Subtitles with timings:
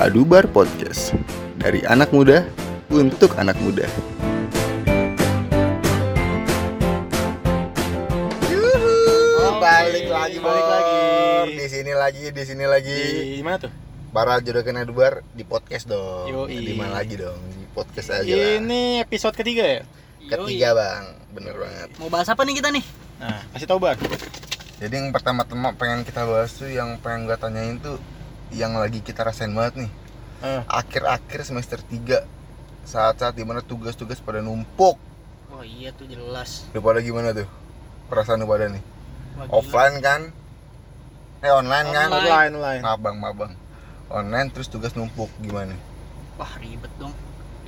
[0.00, 1.12] Adubar Podcast
[1.60, 2.40] Dari anak muda
[2.88, 3.84] untuk anak muda
[8.48, 10.72] Yuhu, balik lagi balik Bor.
[10.72, 11.04] lagi.
[11.52, 12.98] di sini lagi di sini lagi
[13.36, 13.72] Di mana tuh?
[14.10, 16.64] para jodohkan Adubar di podcast dong Yoi.
[16.64, 19.82] di mana lagi dong di podcast aja lah Ini episode ketiga ya?
[20.26, 22.84] ketiga bang bener banget Mau bahas apa nih kita nih?
[23.20, 24.00] Nah, kasih tau Bar
[24.80, 28.00] jadi yang pertama-tama pengen kita bahas tuh yang pengen gue tanyain tuh
[28.50, 29.90] yang lagi kita rasain banget nih.
[30.40, 32.24] Eh, akhir-akhir semester 3
[32.88, 34.96] saat-saat di mana tugas-tugas pada numpuk.
[35.50, 36.66] Oh iya tuh jelas.
[36.72, 37.48] lu pada gimana tuh?
[38.08, 38.82] Perasaan lu pada nih?
[39.36, 39.54] Wah, gila.
[39.60, 40.20] offline kan?
[41.40, 42.08] Eh online, kan?
[42.08, 42.24] Online.
[42.24, 42.82] Online, online.
[42.82, 43.52] Mabang mabang.
[44.10, 45.76] Online terus tugas numpuk gimana?
[46.40, 47.12] Wah ribet dong.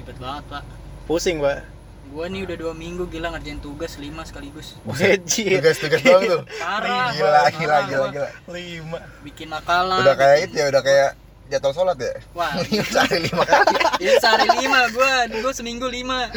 [0.01, 0.65] Ribet banget pak.
[1.07, 1.72] Pusing, Pak
[2.13, 4.77] Gua nih udah dua minggu gila ngerjain tugas lima sekaligus.
[4.85, 7.09] Buset tugas-tugas doang tuh Parah.
[7.11, 10.05] gila parah gila gila gila Lima Bikin nakalan.
[10.05, 11.11] udah kayak itu ya udah kayak
[11.49, 12.53] jadwal sholat ya Wah.
[12.93, 16.29] sehari lima kali Ini sehari lima gua, gua seminggu lima.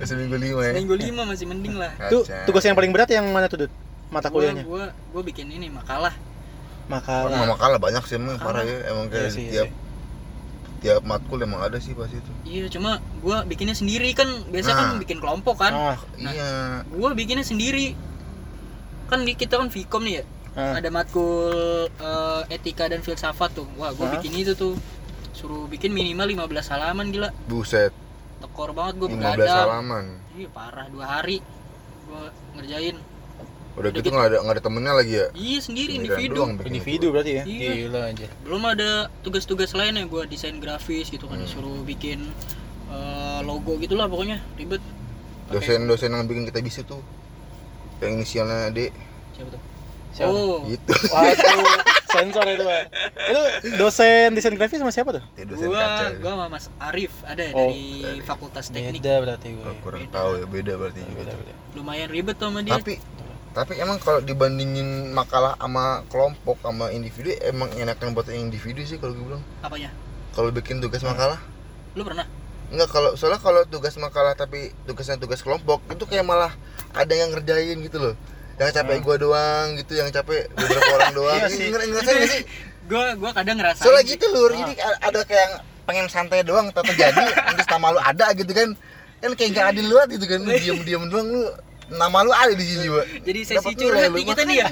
[0.00, 1.90] seminggu lima ya Seminggu lima masih mending lah.
[2.06, 3.72] Tuh, tugas yang paling berat yang mana tuh, Dut?
[4.08, 4.62] Mata kuliahnya?
[4.62, 6.14] gua, gua bikin ini makalah.
[6.86, 9.64] Makalah mama kalah banyak sih emang parah ya emang kayak Iya sih, iya
[10.78, 14.26] tiap matkul emang ada sih pas itu Iya cuma gua bikinnya sendiri kan.
[14.46, 14.98] Biasa kan Nah.
[14.98, 15.72] bikin kelompok kan.
[15.72, 16.30] Ah, Nah.
[16.30, 16.50] iya
[16.88, 17.98] Gua bikinnya sendiri.
[19.06, 20.24] Kan di kita kan Vkom nih ya.
[20.54, 20.74] ah.
[20.74, 21.54] ada matkul
[21.88, 24.18] eh, etika dan filsafat tuh wah gue Hah?
[24.18, 24.74] bikin itu tuh
[25.30, 27.94] suruh bikin minimal 15 halaman gila buset
[28.38, 31.38] tekor banget gue 15 begadang halaman iya parah dua hari
[32.04, 32.22] gue
[32.58, 32.96] ngerjain
[33.78, 37.06] udah gitu nggak ada nggak ada temennya lagi ya iya sendiri Sendirian individu doang Individu
[37.08, 37.42] berarti ya?
[37.44, 37.70] Iya.
[37.80, 38.90] Gila aja belum ada
[39.20, 41.44] tugas-tugas lain ya gue desain grafis gitu kan Hmm.
[41.44, 42.26] disuruh bikin
[42.88, 44.82] eh, logo gitulah pokoknya ribet
[45.48, 47.00] dosen-dosen yang bikin kita bisa tuh
[47.98, 48.90] yang inisialnya D
[49.32, 49.62] siapa tuh
[50.08, 50.24] Siapa?
[50.26, 52.82] oh gitu Waduh, sensor itu, Pak
[53.22, 53.40] Itu
[53.76, 55.22] dosen desain grafis sama siapa tuh?
[55.36, 58.98] Ya, dosen gue kaca gue sama Mas Arif ada ya Oh, dari dari- Fakultas Teknik
[58.98, 60.14] Beda berarti gue Oh, kurang Beda.
[60.14, 61.38] tahu ya beda berarti juga Beda, tuh.
[61.38, 61.52] beda.
[61.74, 62.94] lumayan ribet tuh sama dia tapi
[63.58, 68.94] tapi emang kalau dibandingin makalah sama kelompok sama individu emang enakan buat yang individu sih
[68.96, 69.42] kalau gue bilang.
[69.60, 69.90] Apanya?
[70.30, 71.42] Kalau bikin tugas makalah.
[71.98, 72.22] Lu pernah?
[72.70, 76.54] Enggak kalau soalnya kalau tugas makalah tapi tugasnya tugas kelompok itu kayak malah
[76.94, 78.14] ada yang ngerjain gitu loh.
[78.62, 81.38] Yang capek gua doang gitu yang capek beberapa orang doang.
[81.42, 81.66] Iya sih.
[81.74, 82.42] Nger- ngerasain sih.
[82.88, 84.54] Gue gue kadang ngerasain soalnya gitu lur.
[84.54, 85.54] Jadi a- ada kayak yang
[85.84, 87.20] pengen santai doang tapi jadi
[87.58, 88.72] terus nama lu ada gitu kan.
[89.18, 91.42] Kan kayak gak adil banget gitu kan lu diem diem doang lu
[91.90, 94.66] nama lu ada di sini juga Jadi sesi Dapat curhat nih kita nih ya.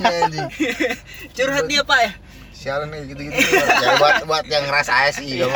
[1.32, 2.12] curhat dia pak ya
[2.52, 3.38] sialan nih gitu gitu
[3.78, 5.46] ya buat buat yang ngerasa sih Iya,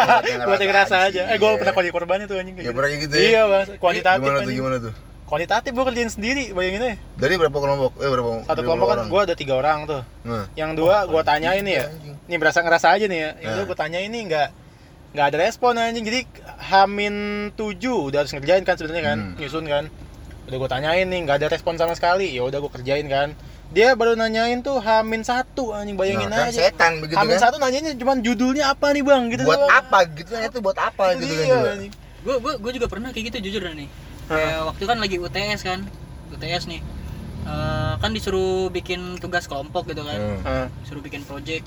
[0.41, 1.23] buat yang ngerasa aja.
[1.27, 2.55] Eh, gue pernah kali korbannya tuh anjing.
[2.55, 3.03] ya kayak pernah gitu.
[3.03, 3.67] gitu ya Iya, Bang.
[3.77, 6.97] Kuantitatif gimana tuh gimana tuh Kuantitatif gue kerjain sendiri, bayangin aja.
[7.17, 10.03] dari berapa kelompok eh berapa Satu kelompok kan gue ada tiga orang tuh.
[10.23, 11.87] nah Yang dua gue tanyain nih ya.
[12.25, 13.31] Nih berasa ngerasa aja nih ya.
[13.37, 13.57] Yang Nah.
[13.57, 14.49] dua gue tanyain nih nggak
[15.11, 16.05] nggak ada respon anjing.
[16.05, 16.21] Jadi
[16.65, 17.15] Hamin
[17.53, 19.35] tujuh udah harus ngerjain kan sebenarnya kan, Hmm.
[19.37, 19.85] nyusun kan.
[20.51, 22.35] Udah gue tanyain nih nggak ada respon sama sekali.
[22.35, 23.39] Ya udah gue kerjain kan.
[23.71, 26.67] Dia baru nanyain tuh Hamin satu anjing bayangin nah, kan aja.
[26.67, 27.43] setan begitu Hamin kan.
[27.47, 29.23] satu nanyanya cuman judulnya apa nih bang?
[29.31, 29.71] Gitu buat doang.
[29.71, 31.71] apa gitu kan itu buat apa Itu gitu kan juga.
[32.21, 33.89] gue gue gue juga pernah kayak gitu jujur dah nih
[34.29, 35.79] kayak waktu kan lagi UTS kan
[36.35, 36.83] UTS nih.
[37.47, 40.19] Eh, kan disuruh bikin tugas kelompok gitu kan.
[40.43, 40.67] Hmm.
[40.83, 41.63] Disuruh bikin project.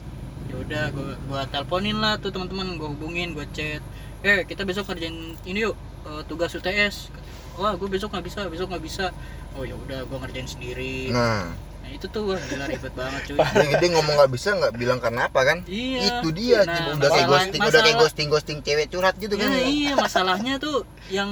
[0.52, 3.80] Ya udah gue gua teleponin lah tuh teman-teman gue hubungin gue chat.
[4.28, 7.16] Eh kita besok kerjain ini yuk eh, tugas UTS
[7.56, 9.06] wah gue besok nggak bisa besok nggak bisa
[9.54, 13.38] oh ya udah gue ngerjain sendiri nah nah itu tuh wah gila ribet banget cuy
[13.38, 17.10] dia, dia ngomong nggak bisa nggak bilang karena apa kan iya itu dia Nah, udah
[17.10, 20.54] kayak masalah- ghosting udah kayak masalah- ghosting ghosting cewek curhat gitu kan Ya, iya masalahnya
[20.58, 21.30] tuh yang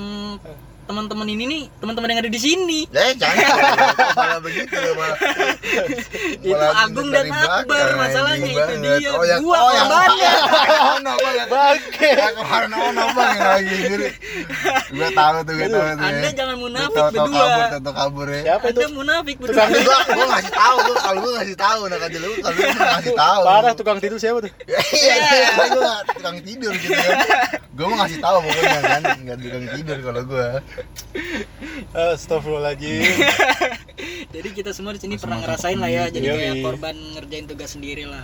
[0.83, 3.47] teman-teman ini nih teman-teman yang ada di sini Eh jangan
[4.11, 5.17] malah begitu malah.
[6.41, 8.97] Itu Agung dan Akbar masalahnya, itu banget.
[8.97, 9.09] dia.
[9.13, 10.31] Oh, yang, Gua oh, yang korbannya.
[10.97, 11.13] Ono.
[11.51, 12.11] Bangke.
[12.81, 14.09] Ono bang lagi sendiri.
[14.91, 16.01] Gue tahu tuh, gue tahu tuh.
[16.01, 16.31] Anda ya.
[16.33, 17.47] jangan Gua munafik berdua.
[17.69, 18.41] kabur, kabur ya.
[18.41, 18.79] Siapa itu?
[18.81, 19.63] Anda munafik berdua.
[19.71, 23.13] Gua, gua ngasih tahu, gua kalau gua ngasih tahu, nak aja lu kalau lu ngasih
[23.15, 23.41] tahu.
[23.45, 24.51] Parah tukang tidur siapa tuh?
[24.91, 27.17] Iya, iya, gua gua tukang tidur gitu kan.
[27.77, 30.47] Gua mau ngasih tahu pokoknya kan, enggak tukang tidur kalau gua.
[31.91, 33.03] Astagfirullahaladzim
[34.31, 36.39] Jadi kita semua di sini pernah ngerasain lah ya, jadi Yoi.
[36.39, 38.23] kayak korban ngerjain tugas sendiri lah.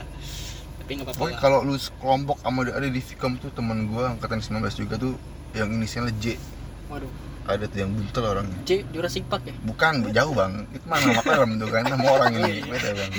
[0.79, 1.39] Tapi nggak apa-apa.
[1.43, 5.13] Kalau lu kelompok sama ada di Vicom tuh temen gua angkatan 19 juga tuh
[5.51, 6.39] yang inisialnya J.
[6.87, 7.11] Waduh,
[7.47, 8.59] Ada tuh yang buntel orangnya.
[8.63, 9.55] C Jurassic Park ya?
[9.63, 10.67] Bukan, jauh bang.
[10.71, 12.63] Itu mah nama film tuh kan, nama orang ini.
[12.63, 13.11] Beda bang.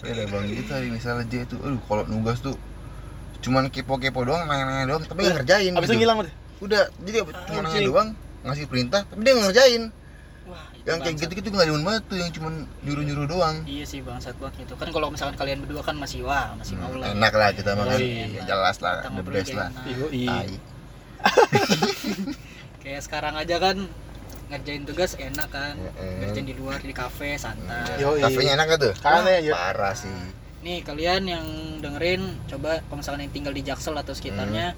[0.00, 0.44] Beda bang.
[0.48, 1.58] Itu ada inisialnya J tuh.
[1.60, 2.56] Aduh, kalau nugas tuh
[3.42, 5.72] cuman kepo-kepo doang, nanya-nanya doang, tapi nggak ngerjain.
[5.76, 6.32] Abis itu ngilang udah
[6.62, 8.08] Udah, jadi cuma nanya doang,
[8.46, 9.90] ngasih perintah, tapi dia ngerjain.
[10.82, 12.52] Yang kayak gitu-gitu nggak demen banget tuh yang cuman
[12.82, 14.74] nyuruh-nyuruh doang Iya sih bangsat banget gitu.
[14.74, 17.14] Kan kalau misalkan kalian berdua kan masih wah, masih mau lah.
[17.14, 18.42] enak lah kita makan Iya.
[18.42, 19.70] jelas lah Kita the best lah.
[22.82, 23.76] Kayak sekarang aja kan
[24.50, 25.78] ngerjain tugas enak kan.
[26.18, 28.02] Ngerjain di luar di kafe santai.
[28.02, 28.18] I.
[28.18, 30.10] kafenya enak gak tuh Kan ya, parah sih
[30.62, 31.46] Nih kalian yang
[31.78, 34.74] dengerin coba kalau misalkan yang tinggal di Jaksel atau sekitarnya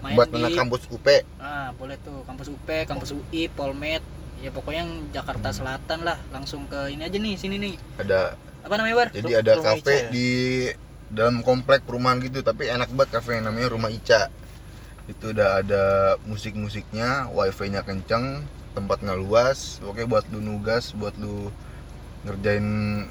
[0.00, 1.04] main buat di kampus UP
[1.36, 4.00] Ah, boleh tuh kampus UP, kampus UI, Polmed.
[4.38, 7.74] Ya pokoknya yang Jakarta Selatan lah, langsung ke ini aja nih, sini nih.
[7.98, 9.08] ada Apa namanya, War?
[9.10, 10.08] jadi ada Rumah kafe Ica ya?
[10.12, 10.28] di
[11.08, 14.28] dalam komplek perumahan gitu tapi enak banget kafe yang namanya Rumah Ica
[15.08, 15.84] itu udah ada
[16.28, 18.44] musik-musiknya wifi-nya kenceng
[18.76, 21.48] tempatnya luas oke buat lu nugas buat lu
[22.28, 22.66] ngerjain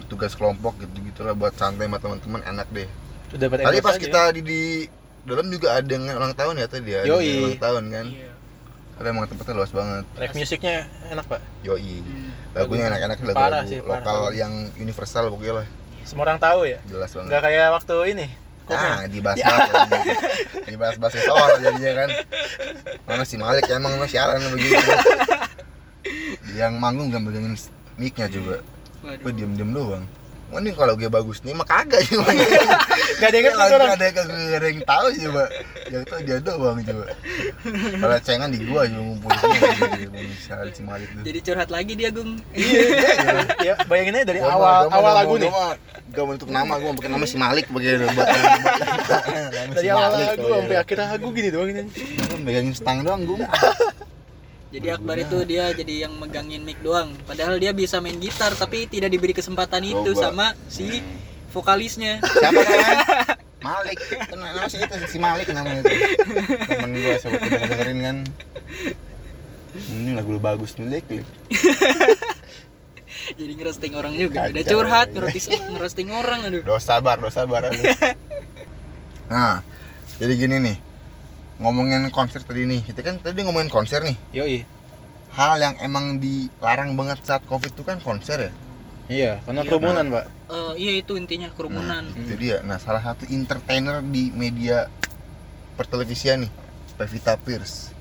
[0.05, 2.89] tugas kelompok gitu gitulah buat santai sama teman-teman enak deh
[3.33, 4.03] tadi pas aja.
[4.05, 4.61] kita di, di
[5.25, 8.31] dalam juga ada yang ulang tahun ya tadi ya ulang tahun kan Iya.
[8.97, 10.75] Ada emang tempatnya luas banget Rap musiknya
[11.07, 11.41] enak, Pak.
[11.61, 12.29] yoi Hmm.
[12.51, 14.01] lagunya enak-enak lagu, Parah lagu sih, parah.
[14.01, 15.67] lokal yang universal pokoknya lah
[16.01, 16.79] Semua orang tahu ya.
[16.83, 18.27] jelas banget Enggak kayak waktu ini.
[18.63, 18.79] Komen.
[18.79, 19.69] Nah, dibahas bahas
[20.65, 22.09] dibahas bahas soal jadinya kan.
[23.05, 24.75] Mana si Malik emang lu sialan begitu.
[26.51, 27.55] Yang manggung gak megangin
[27.95, 28.59] mic-nya juga.
[29.03, 30.03] Gue diem-diem doang.
[30.47, 32.23] Mending kalau gue bagus nih mah kagak cuma.
[33.19, 33.89] Gak ada yang ngerti orang.
[33.91, 35.43] ada yang kagak ada yang tahu coba.
[35.91, 37.05] Yang tahu dia doang coba.
[37.99, 39.29] Kalau cengan di gua juga ngumpul.
[40.15, 41.23] Misalnya si Malik tuh.
[41.27, 42.39] Jadi curhat lagi dia, Gung.
[42.55, 43.43] Iya, iya.
[43.59, 45.51] ya, bayangin aja dari Gua awal awal lagu nih.
[46.15, 48.27] Gak mau untuk nama, gua mau pakai nama si Malik begitu buat
[49.75, 51.83] Dari awal lagu sampai akhir lagu gini doang ini.
[52.39, 53.43] Megangin stang doang gua.
[54.67, 57.15] Jadi Akbar itu dia jadi yang megangin mic doang.
[57.23, 60.23] Padahal dia bisa main gitar tapi tidak diberi kesempatan itu Coba.
[60.27, 60.99] sama si
[61.55, 62.19] vokalisnya.
[62.19, 63.07] Siapa namanya?
[63.67, 63.97] Malik.
[63.99, 65.95] Itu nama si itu si Malik namanya itu.
[66.67, 68.17] Temen gua sobat udah dengerin kan.
[69.77, 70.99] Ini lagu lu bagus nih.
[70.99, 71.07] Lik.
[73.39, 74.51] jadi ngerosting orang juga.
[74.51, 76.61] Udah curhat, ngerosting, ngerosting orang aduh.
[76.63, 77.71] Dosa bar, dosa bar.
[77.71, 77.81] aduh.
[79.27, 79.59] Nah,
[80.23, 80.77] jadi gini nih.
[81.57, 82.81] Ngomongin konser tadi nih.
[82.81, 84.17] Kita kan tadi ngomongin konser nih.
[84.33, 84.61] Yoi.
[85.33, 88.51] Hal yang emang dilarang banget saat Covid itu kan konser ya.
[89.07, 90.25] Iya, karena Iya, kerumunan, Pak.
[90.51, 92.03] Eh, iya itu intinya kerumunan.
[92.03, 92.59] Nah, itu dia.
[92.59, 94.91] Nah, salah satu entertainer di media
[95.73, 96.51] pertelevisian nih,
[96.95, 97.95] Pevita Pierce.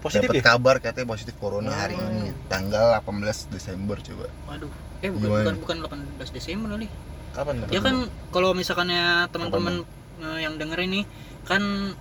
[0.00, 0.44] Positif Dapat ya?
[0.46, 2.06] kabar katanya positif corona hari Oh.
[2.06, 4.30] ini, tanggal 18 Desember coba.
[4.48, 4.70] Waduh.
[5.04, 5.56] Eh bukan Gimana?
[5.58, 6.88] bukan bukan 18 Desember kali.
[7.34, 7.54] Kapan?
[7.68, 7.96] Ya kan
[8.30, 9.84] kalau misalkannya teman-teman
[10.22, 11.04] eh, yang dengerin nih
[11.44, 11.92] kan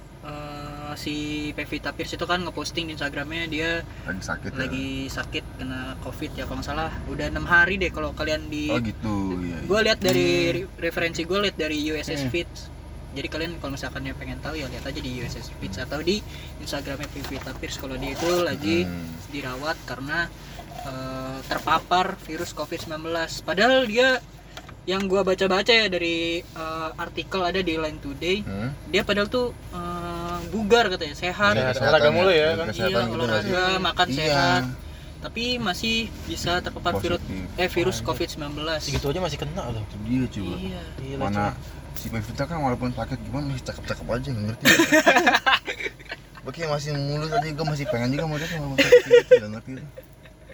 [0.93, 1.15] si
[1.51, 3.69] Pevita Pierce itu kan ngeposting di Instagramnya dia
[4.03, 4.57] Lagi sakit ya.
[4.59, 8.69] lagi sakit kena covid ya kalau nggak salah udah enam hari deh kalau kalian di
[8.69, 9.55] Oh gitu, iya.
[9.55, 9.57] iya.
[9.63, 12.29] gue lihat dari re- referensi gue lihat dari USS Hmm.
[12.29, 12.59] Feeds
[13.11, 16.19] jadi kalian kalau misalkan yang pengen tahu ya lihat aja di USS Feeds atau di
[16.59, 19.09] Instagramnya Pevita Pierce kalau dia itu lagi Hmm.
[19.29, 20.27] dirawat karena
[20.81, 23.09] eh, terpapar virus COVID-19.
[23.41, 24.21] Padahal dia
[24.85, 28.69] yang gua baca-baca ya dari eh, artikel ada di Line Today, Hmm?
[28.85, 29.94] dia padahal tuh eh,
[30.55, 31.53] bugar katanya, sehat.
[31.53, 31.75] Sehat.
[31.75, 32.65] Kesehatan olahraga mulu ya, Jaga kan?
[32.71, 34.15] kesehatan Iya, gitu olahraga, makan Iya.
[34.15, 34.63] sehat.
[35.19, 37.19] Tapi masih bisa terpapar virus
[37.57, 38.07] eh virus Anjir.
[38.07, 38.55] COVID-19.
[38.79, 39.81] Segitu aja masih kena loh.
[39.81, 40.55] Itu dia coba.
[40.55, 40.81] Iya.
[41.17, 41.43] Mana
[41.95, 44.65] si Pevita kan walaupun sakit gimana masih cakep-cakep aja nggak ngerti.
[46.47, 49.71] Oke masih mulus aja gue masih pengen juga mau sama sakit gitu nggak ngerti.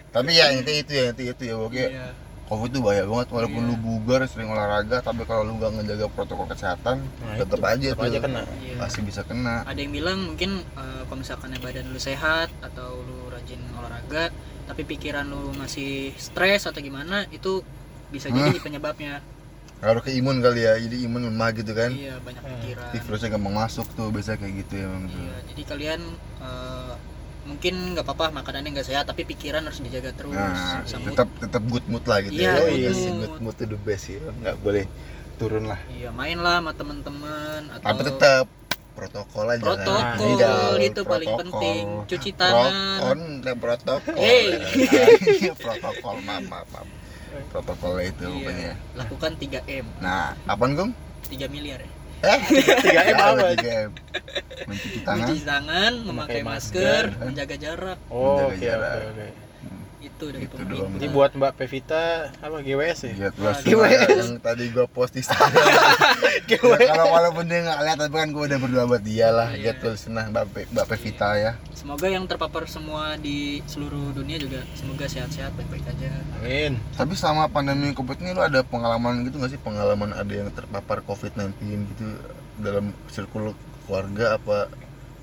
[0.08, 1.84] Tapi ya intinya itu ya intinya itu ya oke.
[1.84, 2.06] Iya.
[2.52, 3.68] Covid tuh bahaya banget walaupun Iya.
[3.68, 7.96] lu bugar sering olahraga tapi kalau lu nggak ngejaga protokol kesehatan Nah, tetap aja Tetap
[7.96, 8.42] tuh aja kena.
[8.58, 8.76] Iya.
[8.76, 9.64] pasti bisa kena.
[9.64, 14.28] Ada yang bilang mungkin eh, kalau misalkan badan lu sehat atau lu rajin olahraga,
[14.64, 17.64] tapi pikiran lu masih stres atau gimana, itu
[18.08, 18.60] bisa jadi Hmm.
[18.60, 19.24] penyebabnya.
[19.78, 21.90] Ngaruh ke imun kali ya jadi imun lemah gitu kan.
[21.90, 22.52] Iya, banyak Hmm.
[22.54, 22.86] pikiran.
[22.86, 25.18] Jadi virusnya gampang masuk tuh biasa kayak gitu ya tuh.
[25.18, 26.00] Iya, jadi kalian
[26.38, 26.92] eh,
[27.42, 30.32] mungkin nggak apa-apa makanannya nggak sehat, tapi pikiran harus dijaga terus.
[30.32, 32.62] Nah, tetap tetap good mood lah gitu Iya, ya.
[32.62, 33.18] good mood.
[33.20, 34.16] good mood itu the best sih.
[34.18, 34.84] Nggak boleh
[35.36, 35.80] turun lah.
[35.88, 38.46] Iya, main lah sama temen-temen atau Tapi tetap
[38.92, 41.40] protokol aja protokol itu paling protokol.
[41.40, 41.84] penting.
[42.06, 43.18] Cuci tangan.
[43.40, 44.14] Dan protokol.
[44.14, 44.46] Hey.
[45.62, 46.88] Protokol maaf maaf maaf.
[47.48, 48.72] Protokolnya itu Iya, pokoknya.
[48.94, 50.90] lakukan 3M, Nah, apaan Gong?
[51.26, 51.90] 3 miliar ya.
[52.22, 52.38] Eh,
[52.78, 53.46] 3M apa?
[53.58, 53.90] 3M.
[54.62, 55.18] Mencuci tangan.
[55.18, 57.26] Mencuci tangan, memakai masker, masker.
[57.26, 57.98] menjaga jarak.
[58.08, 58.94] Oh, Menjaga oke, jarak.
[58.94, 59.28] oke, oke.
[60.02, 60.78] Itu dari Itu pemerintah.
[60.82, 60.92] doang.
[60.94, 62.02] Jadi buat Mbak Pevita
[62.36, 63.12] apa GWS ya?
[63.12, 64.08] Iya, tuh Ah, semua GWS.
[64.20, 65.62] yang tadi gua post di Instagram.
[66.42, 69.48] Ya, kalau walaupun dia nggak lihat tapi kan gua udah berdoa buat dia lah.
[69.52, 69.72] Iya.
[69.72, 71.52] Dia tulis nah Mbak Pe- Mbak Pevita ya.
[71.72, 76.10] Semoga yang terpapar semua di seluruh dunia juga semoga sehat-sehat baik-baik aja.
[76.36, 76.76] Amin.
[76.92, 79.60] Tapi selama pandemi Covid ini lu ada pengalaman gitu nggak sih?
[79.60, 81.52] Pengalaman ada yang terpapar COVID-19
[81.86, 82.04] gitu
[82.58, 84.68] dalam circle keluarga apa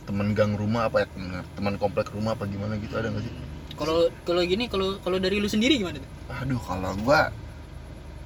[0.04, 3.34] teman gang rumah apa ya teman- teman komplek rumah apa gimana gitu ada nggak sih?
[3.80, 6.12] Kalau kalau gini kalau kalau dari lu sendiri gimana tuh?
[6.44, 7.32] Aduh kalau gua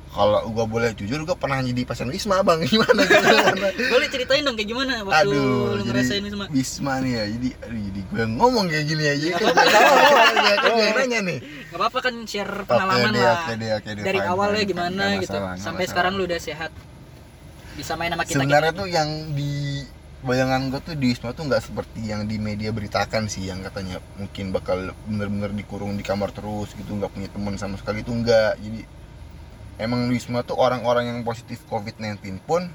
[0.09, 2.65] kalau gua boleh jujur gua pernah jadi pasien Wisma bang.
[2.73, 6.45] Gimana gimana boleh ceritain dong kayak gimana waktu aduh lu ngerasain Wisma?
[6.49, 9.27] Wisma nih ya jadi aduh jadi gue yang ngomong kayak gini aja.
[9.37, 10.41] Kan apa-apa.
[10.41, 11.39] ya kan yang nanya nih.
[11.45, 13.37] Nggak apa-apa kan share pengalaman deh lah.
[13.53, 14.71] deh oke deh dari fine, awalnya fine.
[14.73, 15.37] gimana gitu.
[15.37, 15.91] masalah, nggak sampai masalah.
[15.93, 16.71] sekarang lu udah sehat.
[17.73, 19.81] Bisa main sama kita sebenarnya tuh yang di
[20.23, 23.99] bayangan gue tuh di Wisma tuh nggak seperti yang di media beritakan sih yang katanya
[24.15, 28.55] mungkin bakal bener-bener dikurung di kamar terus gitu nggak punya teman sama sekali tuh nggak.
[28.63, 28.81] Jadi
[29.83, 32.71] emang di Wisma tuh orang-orang yang positif COVID-19 pun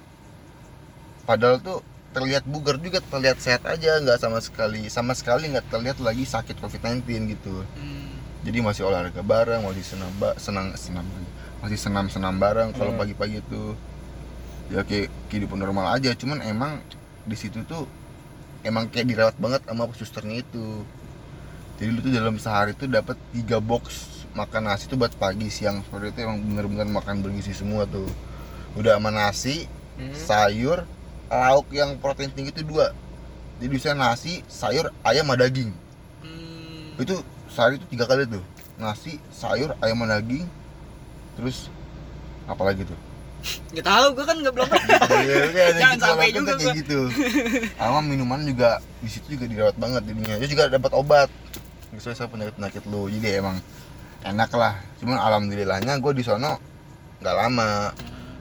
[1.25, 1.81] padahal tuh
[2.13, 6.57] terlihat bugar juga terlihat sehat aja nggak sama sekali sama sekali nggak terlihat lagi sakit
[6.61, 7.65] COVID-19 gitu.
[7.77, 8.13] Hmm,
[8.45, 11.05] jadi masih olahraga bareng masih senam ba senang senam
[11.65, 13.01] masih senam senam bareng kalau Hmm.
[13.01, 13.73] pagi-pagi tuh.
[14.69, 16.85] Ya kayak kehidupan normal aja cuman emang
[17.29, 17.85] di situ tuh
[18.65, 20.83] emang kayak dirawat banget sama susternya itu.
[21.79, 25.85] Jadi lu tuh dalam sehari tuh dapat tiga box makan nasi tuh buat pagi siang
[25.87, 28.09] sore itu emang bener-bener makan bergizi semua tuh.
[28.75, 29.69] Udah sama nasi
[29.99, 30.15] Hmm.
[30.15, 30.87] sayur
[31.27, 32.95] lauk yang protein tinggi itu dua.
[33.59, 35.75] Jadi bisa nasi sayur ayam sama daging.
[36.23, 37.19] Hmm, itu
[37.51, 38.39] sehari itu tiga kali tuh.
[38.79, 40.47] Nasi sayur ayam sama daging.
[41.35, 41.67] Terus
[42.47, 43.08] apa lagi tuh
[43.69, 45.37] nggak tahu gua kan nggak belum Iya,
[45.73, 46.73] Jangan gitu, sampai apa pun juga kayak gua.
[46.77, 46.99] gitu.
[47.75, 50.35] Sama minuman juga di situ juga dirawat banget jadinya.
[50.37, 51.29] Dia juga dapat obat.
[51.91, 53.07] Sesuai sama penyakit penyakit lu.
[53.09, 53.57] Jadi emang
[54.21, 54.75] enak lah.
[54.99, 56.59] Cuman alhamdulillahnya gue di sono
[57.19, 57.95] nggak lama.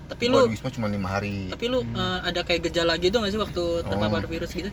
[0.08, 1.48] Tapi gue lu di Wisma cuma lima hari.
[1.48, 4.30] tapi lu eh, ada kayak gejala gitu nggak sih waktu terpapar Oh.
[4.30, 4.70] virus gitu?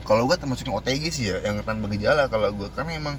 [0.00, 3.16] Kalau gue termasuk yang OTG sih ya yang tanpa gejala kalau gue karena emang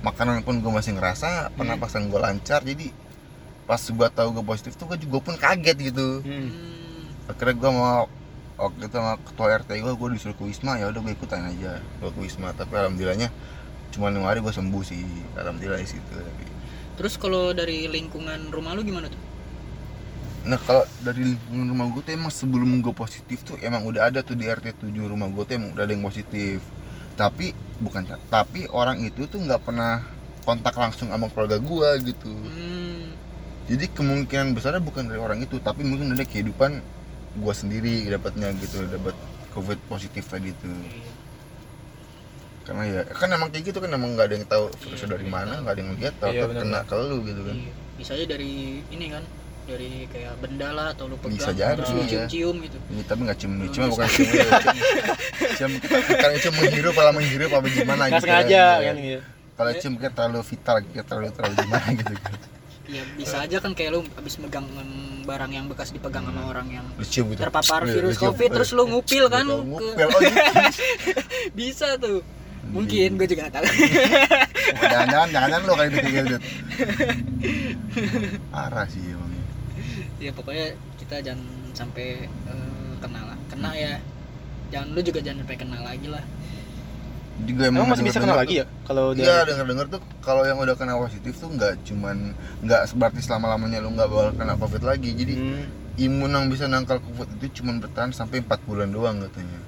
[0.00, 2.60] makanan pun gue masih ngerasa pernapasan gue lancar.
[2.60, 2.90] Jadi
[3.70, 6.26] pas gue tahu gue positif tuh gue juga pun kaget gitu.
[6.26, 6.50] Hmm.
[7.30, 8.10] Akhirnya gue mau
[8.58, 11.78] waktu itu sama ketua RT gue gue disuruh ke Wisma ya udah gue ikutan aja
[11.78, 12.50] gue ke Wisma.
[12.50, 13.30] Tapi alhamdulillahnya
[13.94, 15.06] cuma lima hari gue sembuh sih
[15.38, 16.10] alhamdulillah di situ.
[16.10, 16.44] Tapi
[16.98, 19.22] terus kalau dari lingkungan rumah lu gimana tuh?
[20.50, 24.26] Nah kalau dari lingkungan rumah gue tuh emang sebelum gue positif tuh emang udah ada
[24.26, 26.58] tuh di RT 7 rumah gue tuh emang udah ada yang positif.
[27.14, 30.02] Tapi bukan tapi orang itu tuh nggak pernah
[30.42, 32.34] kontak langsung sama keluarga gue gitu.
[32.34, 33.19] Hmm,
[33.70, 36.82] jadi kemungkinan besarnya bukan dari orang itu tapi mungkin ada kehidupan
[37.38, 39.14] gue sendiri dapatnya gitu dapat
[39.54, 40.74] covid positif tadi tuh
[42.66, 45.62] karena ya kan emang kayak gitu kan emang nggak ada yang tahu virusnya dari mana
[45.62, 47.56] nggak ada yang lihat tahu Iya, kena ke lu gitu kan.
[47.56, 47.72] Iya.
[47.96, 48.52] bisa aja dari
[48.84, 49.22] ini kan
[49.64, 52.08] dari kayak benda lah atau lu pegang Bisa jadi, terus lu iya.
[52.10, 52.78] cium-cium gitu.
[52.90, 54.50] Iya, tapi nggak cium cuma bukan cium cium,
[55.56, 58.86] cium kita bukan cium menghirup kalau menghirup apa gimana nggak gitu sengaja Iya.
[58.86, 59.20] kan gitu
[59.56, 62.32] kalau cium kita terlalu vital kita terlalu terlalu gimana gitu kan
[62.90, 64.66] ya bisa aja kan kayak lu abis megang
[65.22, 68.70] barang yang bekas dipegang sama orang yang lu cium gitu terpapar Iya, virus covid terus
[68.74, 69.46] lu ngupil kan?
[69.46, 70.20] ngupil oh
[71.58, 72.18] bisa tuh.
[72.70, 73.66] Mungkin gue juga gak tahu.
[74.78, 76.36] Jangan-jangan jangan lu kayak kayak gitu.
[78.62, 79.32] Arah sih emang.
[80.22, 81.42] Ya pokoknya kita jangan
[81.74, 83.38] sampai eh, kena lah.
[83.50, 83.98] Kena ya.
[84.70, 86.22] Jangan lu juga jangan sampai kena lagi lah
[87.40, 90.60] juga emang masih bisa kena lagi ya kalau dia iya denger denger tuh kalau yang
[90.60, 94.82] udah kena positif tuh nggak cuman nggak berarti selama lamanya lu nggak bakal kena covid
[94.84, 95.64] lagi jadi Hmm.
[95.96, 99.60] imun yang bisa nangkal covid itu cuman bertahan sampai 4 bulan doang katanya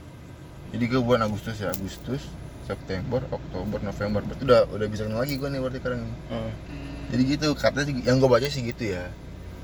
[0.73, 2.21] jadi gue bulan Agustus ya Agustus
[2.69, 6.02] September Oktober November berarti udah udah bisa kena lagi gue nih berarti sekarang.
[6.31, 6.52] Hmm.
[7.12, 9.04] Jadi gitu katanya yang gue baca sih gitu ya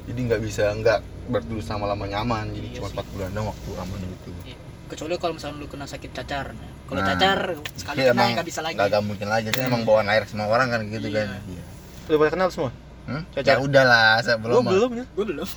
[0.09, 3.05] jadi nggak bisa nggak berterus sama lama nyaman jadi Iya cuma.
[3.05, 4.57] 4 bulan doang waktu aman gitu iya.
[4.89, 6.57] kecuali kalau misalnya lu kena sakit cacar
[6.89, 7.39] kalau Nah, cacar
[7.77, 8.75] sekali Tapi kena nggak bisa lagi.
[8.75, 9.47] nggak mungkin lagi.
[9.49, 11.29] Itu emang bawaan air semua orang kan gitu Iya.
[11.29, 11.29] kan.
[11.45, 11.63] Iya.
[12.09, 12.71] udah pada kenal semua?
[13.05, 13.23] Hmm?
[13.31, 13.53] Cacar.
[13.53, 15.05] ya udahlah saya belum belum belum ya.
[15.13, 15.49] Gue belum.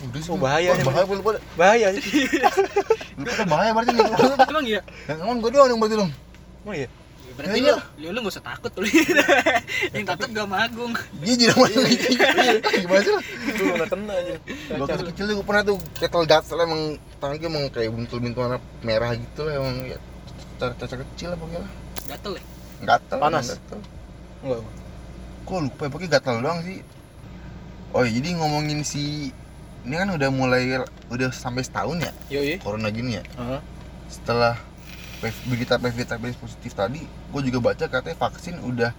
[0.00, 0.84] Udah sih Oh, bahaya Oh, nih.
[0.84, 1.22] bahaya pada
[1.54, 1.86] bahaya.
[3.18, 4.80] Lu pada bahaya berarti nih emang iya?
[5.06, 6.10] Yang aman gue doang yang berarti dong.
[6.62, 6.88] Oh iya?
[7.20, 7.74] Ya, berarti Iya.
[8.00, 8.82] lu lu, lu gak usah takut tuh
[9.94, 10.92] yang takut gak magung.
[11.20, 11.66] Dia jadi sama
[12.82, 13.14] gimana sih
[13.46, 14.34] itu udah kena aja
[14.72, 16.82] Gua kecil kecil gue pernah tuh ketel gatel emang
[17.16, 19.76] tangan gue emang kayak buntul-buntul warna merah gitu lah emang
[20.60, 21.72] ya cacar cacar kecil lah pokoknya lah
[22.06, 22.42] gatel ya?
[22.80, 23.46] Gatel Panas?
[23.50, 23.80] gatel.
[24.40, 24.60] enggak
[25.42, 25.88] kok lupa ya?
[25.88, 26.78] Pokoknya gatel doang sih.
[27.90, 29.32] Oh iya, jadi ngomongin si
[29.80, 32.12] ini kan udah mulai udah sampai setahun ya?
[32.28, 32.56] Yo iya.
[32.58, 33.24] Corona gini ya?
[33.34, 33.60] Heeh.
[34.06, 34.58] setelah
[35.20, 38.90] P- berita berita positif tadi gue juga baca katanya vaksin udah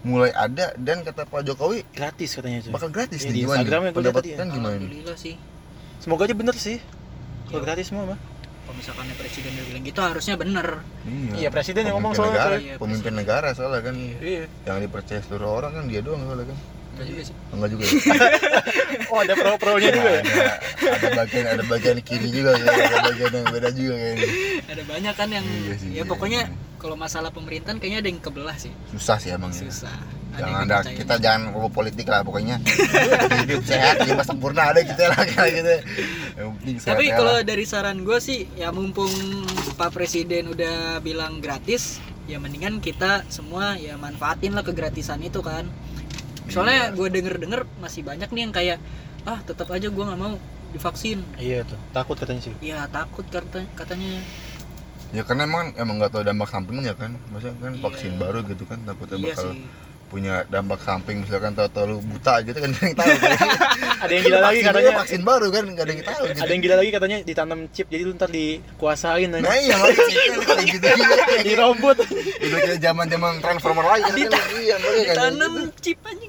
[0.00, 3.56] mulai ada dan kata Pak Jokowi gratis katanya itu bakal gratis Iya, nih di gimana
[3.60, 4.36] Instagramnya gua lihat pendapat ya.
[4.48, 5.34] gimana alhamdulillah sih.
[5.98, 6.78] Semoga aja bener sih.
[7.44, 7.66] Kalau Iya.
[7.66, 8.18] gratis semua mah
[8.66, 10.68] kalau misalkan presiden udah bilang gitu harusnya bener
[11.32, 15.50] iya presiden yang ngomong soalnya negara, Iya, pemimpin negara soalnya kan iya yang dipercaya seluruh
[15.54, 16.58] orang kan dia doang soalnya kan
[16.96, 17.34] Enggak juga sih.
[17.52, 17.92] enggak juga ya?
[19.12, 20.22] Oh, ada pro-pronya juga ya?
[20.24, 20.42] ada,
[20.96, 22.64] ada bagian ada bagian kiri juga ya.
[22.64, 24.26] ada bagian yang beda juga kayaknya
[24.66, 26.02] Ada banyak kan yang Iya sih, ya iya.
[26.02, 26.40] pokoknya
[26.76, 28.72] kalau masalah pemerintahan kayaknya ada yang kebelah sih.
[28.88, 29.68] susah sih emang ya.
[30.36, 32.56] Jangan ada kita jangan ngomong politik lah pokoknya
[33.42, 35.74] hidup sehat jiwa sempurna ada kita lah kayak gitu
[36.34, 37.42] yang penting sehat Tapi ya kalau lah.
[37.42, 39.10] dari saran gue sih ya mumpung
[39.74, 45.68] Pak Presiden udah bilang gratis, ya mendingan kita semua ya manfaatin lah kegratisan itu kan.
[46.46, 46.94] Soalnya Iya.
[46.94, 48.78] gue denger-denger masih banyak nih yang kayak
[49.24, 50.38] ah tetap aja gue nggak mau
[50.70, 51.20] divaksin.
[51.34, 52.54] Iya tuh, takut katanya sih.
[52.60, 54.20] Ya takut kata katanya.
[55.10, 57.80] ya karena emang emang nggak tahu dampak sampingnya kan maksudnya kan Iya.
[57.80, 59.58] vaksin baru gitu kan takutnya Iya bakal sih.
[60.06, 63.10] Punya dampak samping misalkan tahu-tahu lu buta gitu kan yang tahu
[64.06, 64.92] Ada yang gila lagi katanya.
[64.96, 66.38] vaksin baru kan nggak ada yang tahu gitu.
[66.38, 69.50] Ada yang gila lagi katanya ditanam chip jadi lu ntar dikuasain nah aja.
[69.64, 70.86] iya makanya kayak gitu
[71.42, 71.96] Di robot.
[72.38, 75.70] udah kayak zaman zaman transformer lagi kan iya kayak Ditanam gitu.
[75.82, 76.26] chip aja.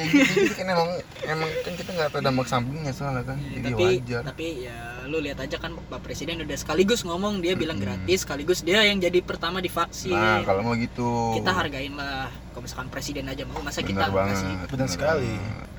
[0.00, 0.88] Kayak gitu, kan emang
[1.22, 5.18] emang kan kita nggak tahu dampak sampingnya soalnya kan jadi tapi wajar tapi ya lu
[5.18, 8.04] lihat aja kan Pak Presiden udah sekaligus ngomong dia bilang Mm-mm.
[8.04, 10.12] gratis sekaligus dia yang jadi pertama divaksin.
[10.12, 13.98] nah kalau mau gitu kita hargain lah kalau misalkan presiden aja mau masa benar kita
[14.00, 15.32] nggak banget sih Benar sekali.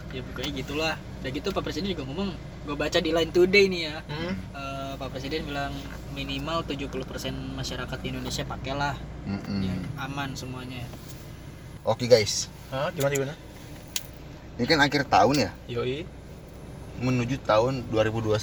[0.09, 2.29] ya pokoknya gitulah udah gitu pak presiden juga ngomong
[2.65, 4.33] gue baca di line today nih ya Hmm.
[4.51, 5.69] eh, pak presiden bilang
[6.11, 6.89] minimal 70%
[7.53, 9.61] masyarakat di Indonesia pakailah Mm-mm.
[9.61, 10.81] ya, aman semuanya
[11.83, 13.33] oke guys Hah, gimana gimana?
[14.59, 16.03] Ini kan akhir tahun ya Yoi.
[16.99, 18.35] menuju tahun 2021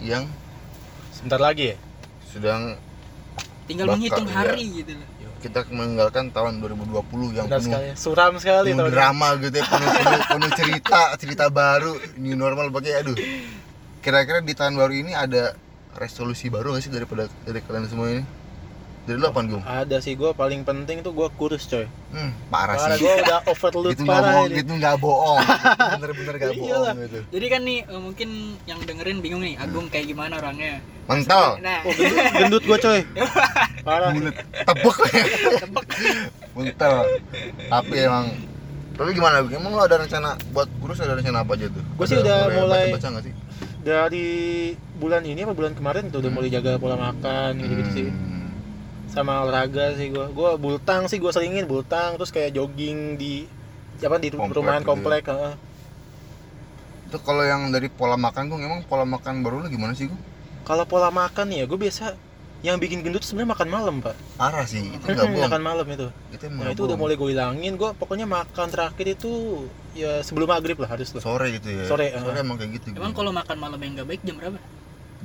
[0.00, 0.24] yang
[1.10, 1.76] Sebentar lagi ya?
[2.30, 2.78] sedang
[3.66, 4.34] tinggal Bakal, menghitung iya.
[4.34, 5.08] hari gitu loh
[5.44, 7.88] kita meninggalkan tahun 2020 yang Benar penuh sekali.
[8.00, 8.96] Suram sekali penuh tahun ini.
[8.96, 13.16] drama gitu ya penuh, penuh, penuh cerita cerita baru new normal pakai aduh
[14.00, 15.52] kira-kira di tahun baru ini ada
[15.94, 18.24] resolusi baru gak sih daripada dari kalian semua ini
[19.04, 21.84] dari lu apaan gue Ada sih gue paling penting tuh gue kurus coy.
[22.10, 23.04] hmm, parah Parah sih.
[23.04, 24.56] gue udah overload itu nggak parah bohong ini.
[24.58, 25.38] itu nggak bohong.
[25.92, 26.92] Bener-bener nggak bohong Iyalah.
[26.98, 27.18] gitu.
[27.30, 28.28] Jadi kan nih eh, mungkin
[28.64, 30.80] yang dengerin bingung nih Agung kayak gimana orangnya?
[31.04, 31.60] Mental.
[31.60, 31.84] Nah.
[31.84, 33.00] Oh, gendut, gendut gue coy.
[33.86, 34.08] Parah.
[34.10, 34.34] bulat
[34.64, 34.96] tebek.
[36.54, 36.94] Mental.
[37.66, 38.26] Tapi emang
[38.94, 41.82] tapi gimana emang lo ada rencana buat kurus ada rencana apa aja tuh?
[41.92, 43.34] Gua sih udah mulai- baca-baca nggak sih?
[43.84, 44.26] Dari
[44.96, 48.08] bulan ini apa bulan kemarin tuh udah mulai jaga pola makan gitu-gitu sih.
[49.14, 50.26] Sama olahraga sih gue.
[50.34, 53.46] Gue bultang sih gue seringin bultang terus kayak jogging di
[54.02, 54.92] apa di Komplek perumahan gitu ya.
[54.92, 55.22] komplek.
[55.30, 55.54] heeh.
[57.04, 60.18] itu kalau yang dari pola makan gue emang pola makan baru lo gimana sih gue
[60.66, 62.04] Kalau pola makan nih ya gue biasa
[62.64, 64.16] yang bikin gendut sebenarnya makan malam pak.
[64.34, 66.08] parah sih itu nggak bohong makan malam itu.
[66.34, 67.78] itu Nah itu udah mulai gue hilangin.
[67.78, 69.30] Gue pokoknya makan terakhir itu
[69.94, 71.22] ya sebelum maghrib lah harus lah.
[71.22, 72.42] sore gitu ya Sore, sore uh.
[72.42, 74.58] emang kayak gitu emang kalau makan malam yang nggak baik jam berapa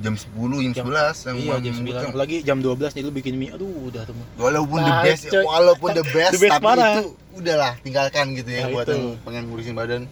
[0.00, 0.32] jam 10
[0.66, 1.92] jam Jam- 11 yang Iya jam gitu.
[1.94, 5.02] 9 Apalagi jam 12 nih lu bikin mie Aduh udah tuh mah walaupun the Nah,
[5.02, 5.42] best coy.
[5.42, 6.92] walaupun the best, The best tapi parah.
[6.94, 8.92] itu udahlah tinggalkan gitu ya Nah, buat itu.
[8.92, 10.02] yang pengen ngurusin badan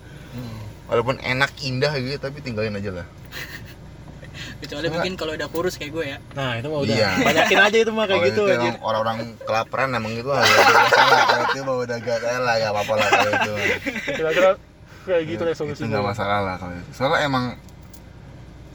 [0.86, 3.06] walaupun enak indah gitu tapi tinggalin aja lah
[4.60, 7.08] kecuali mungkin kalau udah kurus kayak gue ya Nah itu mah udah Iya.
[7.20, 10.52] Banyakin aja itu mah kayak kalau gitu itu aja emang orang-orang kelaparan emang itu ada
[10.74, 13.52] masalah kalau itu mah udah gak lah gak apa-apa lah kalau itu
[14.10, 14.50] Kira-kira
[15.02, 16.10] kayak gitu Ya, resolusi itu nggak gua.
[16.10, 17.44] masalah lah kalau itu soalnya emang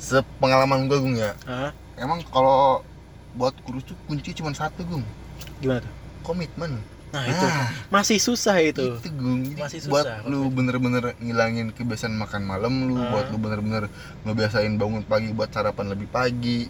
[0.04, 1.32] sepengalaman gue gung ya.
[1.46, 1.72] Hah?
[1.96, 2.82] emang kalau
[3.34, 5.06] buat kurus tuh kunci cuma satu gung.
[5.58, 5.94] Gimana tuh?
[6.22, 6.80] komitmen.
[7.10, 7.46] Nah itu.
[7.46, 8.96] Nah, Masih susah itu.
[8.96, 9.46] Itu gung.
[9.46, 13.10] Jadi Masih buat susah, lu bener-bener ngilangin kebiasaan makan malam lu Ah.
[13.10, 13.88] buat lu bener-bener
[14.24, 16.68] ngebiasain bangun pagi buat sarapan lebih pagi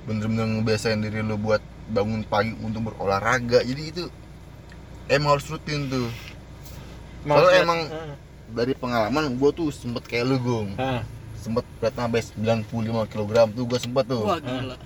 [0.00, 3.60] bener-bener ngebiasain diri lu buat bangun pagi untuk berolahraga.
[3.60, 4.04] Jadi itu
[5.06, 6.08] emang harus rutin tuh.
[7.22, 8.14] Maksudnya- emang- Heeh.
[8.50, 10.70] dari pengalaman gue tuh sempet kayak lu gung.
[10.74, 11.02] Hah.
[11.40, 12.68] Sempet berat sampai 95
[13.06, 14.22] kg tuh gue sempet tuh.
[14.22, 14.76] Wah gila.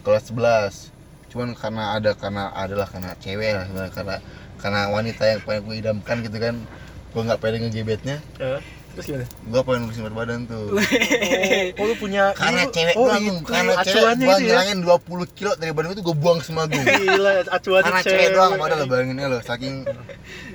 [0.00, 0.96] Kelas 11
[1.30, 4.16] cuman karena ada karena adalah karena cewek lah sebenarnya karena
[4.58, 6.54] karena wanita yang pengen gue idamkan gitu kan.
[7.10, 8.16] Gue nggak pede ngegebetnya.
[8.38, 8.58] Eh,
[8.90, 9.26] Terus gimana?
[9.26, 10.66] gue pengen ngurusin berat badan tuh.
[11.78, 13.38] Oh, oh lu punya karena ini- cewek oh, itu Gung.
[13.46, 14.46] karena cewek acuannya gue itu ya?
[14.50, 18.28] ngilangin 20 kilo dari badan gue tuh gue buang semua gue Gila acuannya karena cewek.
[18.30, 19.74] doang padahal lo bayanginnya lo saking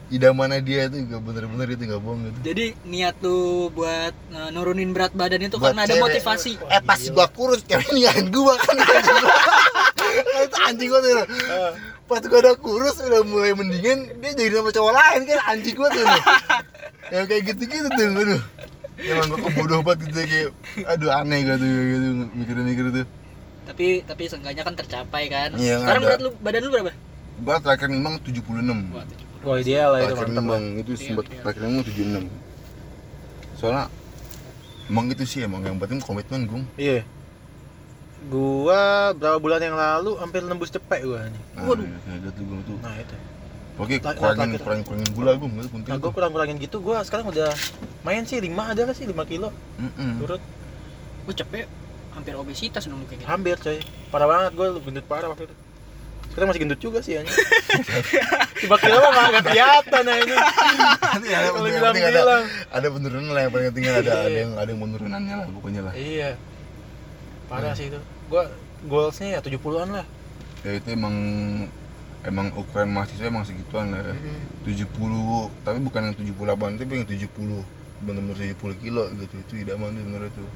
[0.05, 2.37] idamannya dia itu gak bener-bener itu gak bohong gitu.
[2.53, 6.03] Jadi niat tuh buat uh, nurunin berat badan itu Buat karena ada cewek.
[6.05, 6.51] motivasi?
[6.69, 8.75] Eh pas gua kurus cewek ninggalin gua kan.
[8.85, 9.33] Anjing gua
[10.45, 11.13] itu anjing gua tuh.
[12.05, 15.89] Pas gua udah kurus udah mulai mendingan dia jadi sama cowok lain kan anjing gua
[15.89, 16.05] tuh.
[17.09, 18.41] Yang kayak gitu-gitu tuh aduh
[18.95, 20.49] emang gua kebodoh banget gitu kayak
[20.85, 23.07] aduh aneh gua tuh gitu mikir-mikir tuh.
[23.65, 25.57] Tapi tapi seenggaknya kan tercapai kan.
[25.57, 26.09] Iya, sekarang ada.
[26.13, 26.93] berat lu badan lu berapa?
[27.41, 30.57] Gua terakhir nimbang 76 wah 70 Wah ideal lah itu terakhir mantap lah.
[30.57, 31.39] nimbang itu sempat iya.
[31.45, 33.85] terakhir nimbang 76 soalnya
[34.89, 36.63] emang itu sih emang yang penting komitmen gung.
[36.75, 37.05] Iya.
[38.25, 41.43] Gua berapa bulan yang lalu hampir nembus cepet gua nih.
[41.55, 41.85] Nah, Waduh.
[41.85, 43.17] gitu gua tuh Nah itu.
[43.75, 46.15] Oke, kurangin, kurangin, kurangin gula gue, itu penting Nah, gue tuh.
[46.15, 47.51] kurang kurangin gitu, gue sekarang udah
[48.07, 49.03] main sih 5 ada gak sih?
[49.03, 49.51] 5 kilo.
[49.75, 50.23] Mm-mm.
[50.23, 50.39] turut.
[51.27, 51.67] Gue capek
[52.15, 53.27] hampir obesitas dong kayak gitu.
[53.27, 53.83] Hampir coy.
[54.15, 55.55] Parah banget gue gendut parah waktu itu
[56.35, 61.47] sekarang masih gendut juga sih anjing 5 kilo mah nggak- nggak kelihatan ini Nanti ada,
[61.47, 62.21] Kalau penting, bilang penting ada,
[62.69, 64.37] ada penurunan lah yang paling penting ada, ada Iya.
[64.37, 65.93] yang ada yang penurunannya lah pokoknya lah.
[65.95, 66.29] iya
[67.45, 67.77] parah Hmm.
[67.77, 68.43] sih itu gue
[68.85, 70.05] goalsnya ya 70-an lah
[70.59, 71.15] Ya itu emang
[72.21, 74.01] emang ukuran mahasiswa emang segituan lah.
[74.03, 74.15] ya.
[74.65, 74.91] 70
[75.61, 77.63] tapi bukan yang 78 tapi yang 70
[78.01, 80.47] benar-benar 70 kilo gitu itu idaman tuh sebenarnya tuh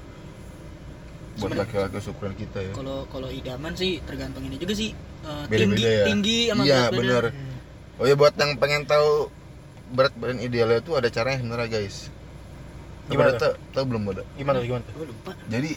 [1.40, 2.74] buat laki-laki ukuran kita ya.
[2.76, 4.92] kalau kalau idaman sih tergantung ini juga sih.
[5.24, 6.06] Eh, Beda-beda tinggi ya?
[6.08, 7.24] tinggi sama iya bener
[8.00, 9.28] oh ya buat yang pengen tahu
[9.92, 12.14] berat badan idealnya tuh ada caranya sebenarnya guys.
[13.10, 14.94] Gimana tau, tau belum pada gimana tuh, gimana tuh?
[15.02, 15.32] Gua lupa.
[15.50, 15.72] Jadi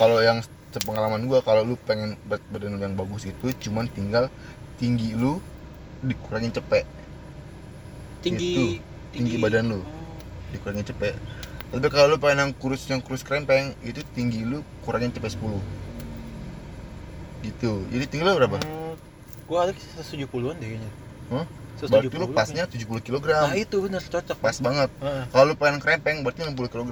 [0.00, 0.38] kalau yang
[0.72, 4.32] sepengalaman gua kalau lu pengen berat badan yang bagus itu cuman tinggal
[4.80, 5.42] tinggi lu
[6.00, 6.88] dikurangin cepet.
[8.24, 8.80] Tinggi
[9.12, 9.36] tinggi.
[9.38, 9.80] badan lu.
[9.82, 9.84] Oh.
[10.52, 11.14] dikurangin cepet
[11.68, 15.60] tapi kalau lu pengen yang kurus yang kurus krempeng itu tinggi lu kurangin cepet 10
[17.38, 17.86] gitu.
[17.92, 18.56] Jadi tinggi lu berapa?
[18.58, 18.96] Hmm,
[19.46, 20.90] gue ada 170-an deh kayaknya.
[21.30, 21.46] Hah?
[21.78, 24.36] 170 berarti lu pasnya 70 kg nah itu bener cocok.
[24.42, 24.90] Pas banget.
[24.98, 25.24] Heeh.
[25.30, 26.90] kalau lu pengen krempeng berarti 60 kg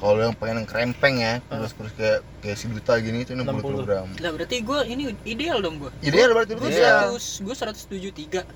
[0.00, 3.44] kalau yang pengen yang krempeng ya kurus kurus kayak kayak si duta gini itu 60,
[3.44, 3.84] 60.
[3.84, 3.92] kg
[4.24, 7.12] lah berarti gue ini ideal dong gue ideal berarti lu ideal.
[7.12, 8.48] seratus gue seratus tujuh tiga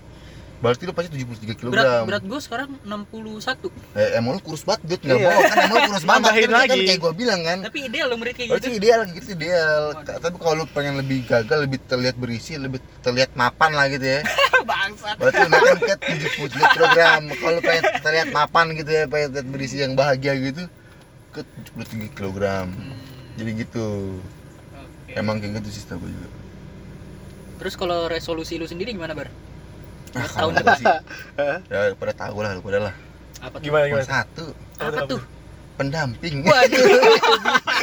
[0.65, 4.41] berarti lu pasti 73 kg berat berat gue sekarang enam puluh satu eh, emang lu
[4.41, 5.29] kurus banget Dut nggak Iya.
[5.29, 8.07] bohong kan emang lu kurus banget Nambahin kan, kan kayak gua bilang kan tapi ideal
[8.09, 9.83] dong berarti kayak Berarti gitu ideal gitu ideal.
[9.93, 10.17] Waduh.
[10.25, 14.21] Tapi kalau lu pengen lebih gagal, lebih terlihat berisi, lebih terlihat mapan lah gitu ya.
[14.73, 16.99] bangsat Berarti lu makan ke 73 kg.
[17.37, 20.65] Kalau lu pengen terlihat mapan gitu ya, pengen terlihat berisi yang bahagia gitu
[21.31, 21.41] ke
[21.77, 22.39] 73 kg.
[22.65, 22.97] Hmm,
[23.37, 24.17] Jadi gitu.
[24.73, 25.13] oke.
[25.13, 26.29] Emang kayak gitu sistem gue juga.
[27.55, 29.29] terus kalau resolusi lu sendiri gimana bar
[30.15, 30.87] Ah, tahun depan sih,
[31.67, 32.95] ya pada tahu lah, pada lah.
[33.39, 33.63] apa tuh?
[33.63, 34.07] Gimana gimana?
[34.07, 34.47] Satu,
[34.79, 35.21] apa tuh?
[35.79, 36.47] Pendamping.
[36.47, 36.87] waduh.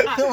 [0.01, 0.23] Gitu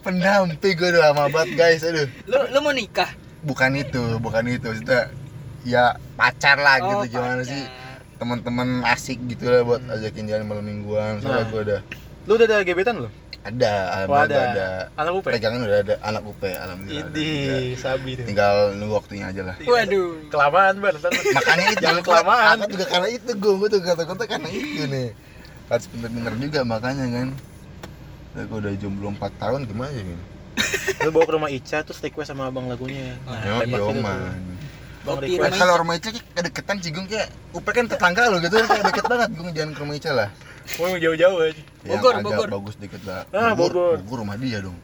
[0.00, 2.08] pendamping gue udah lama banget guys, aduh.
[2.24, 3.12] lu lu mau nikah?
[3.42, 4.64] Bukan itu, bukan itu.
[4.64, 5.12] Maksudnya
[5.62, 5.84] ya
[6.16, 7.52] pacar lah Oh, gitu gimana pacar.
[7.52, 7.62] sih?
[8.16, 11.18] Teman-teman asik gitu lah buat ajakin jalan malam mingguan.
[11.18, 11.50] Soalnya Nah.
[11.50, 11.80] gue udah
[12.22, 13.10] lu udah ada gebetan lu
[13.42, 14.38] ada oh alhamdulillah ada.
[14.38, 14.68] udah ada.
[14.94, 17.32] Anak UP pegangan udah ada anak UP alhamdulillah ada Idi,
[17.74, 18.26] sabi tuh.
[18.30, 19.56] tinggal nunggu waktunya aja lah.
[19.58, 20.10] Waduh.
[20.30, 20.94] Kelamaan lu-
[21.34, 22.56] makanya itu Jangan kelamaan.
[22.58, 25.08] aku juga karena itu gue gue tuh kata-kata karena itu nih.
[25.66, 27.28] Harus bener-bener juga makanya kan.
[28.32, 30.24] Gue udah jomblo 4 tahun gimana ya gini
[31.02, 33.16] lu bawa ke rumah Ica terus request sama abang lagunya.
[33.42, 34.02] Yo, tembak yo tuh.
[34.04, 34.20] man.
[35.02, 35.58] Bang request.
[35.58, 39.04] Kalau rumah Ica kayak kedeketan sih gue kayak UP kan tetangga lo gitu kayak deket
[39.08, 40.28] banget gue jalan ke rumah Ica lah.
[40.78, 41.62] Oh, yang jauh-jauh aja.
[41.82, 42.48] Yang Bogor, agak Bogor.
[42.54, 43.22] bagus deket lah.
[43.30, 43.98] Ah, Bogor.
[44.00, 44.18] Bogor.
[44.22, 44.76] Rumah dia dong.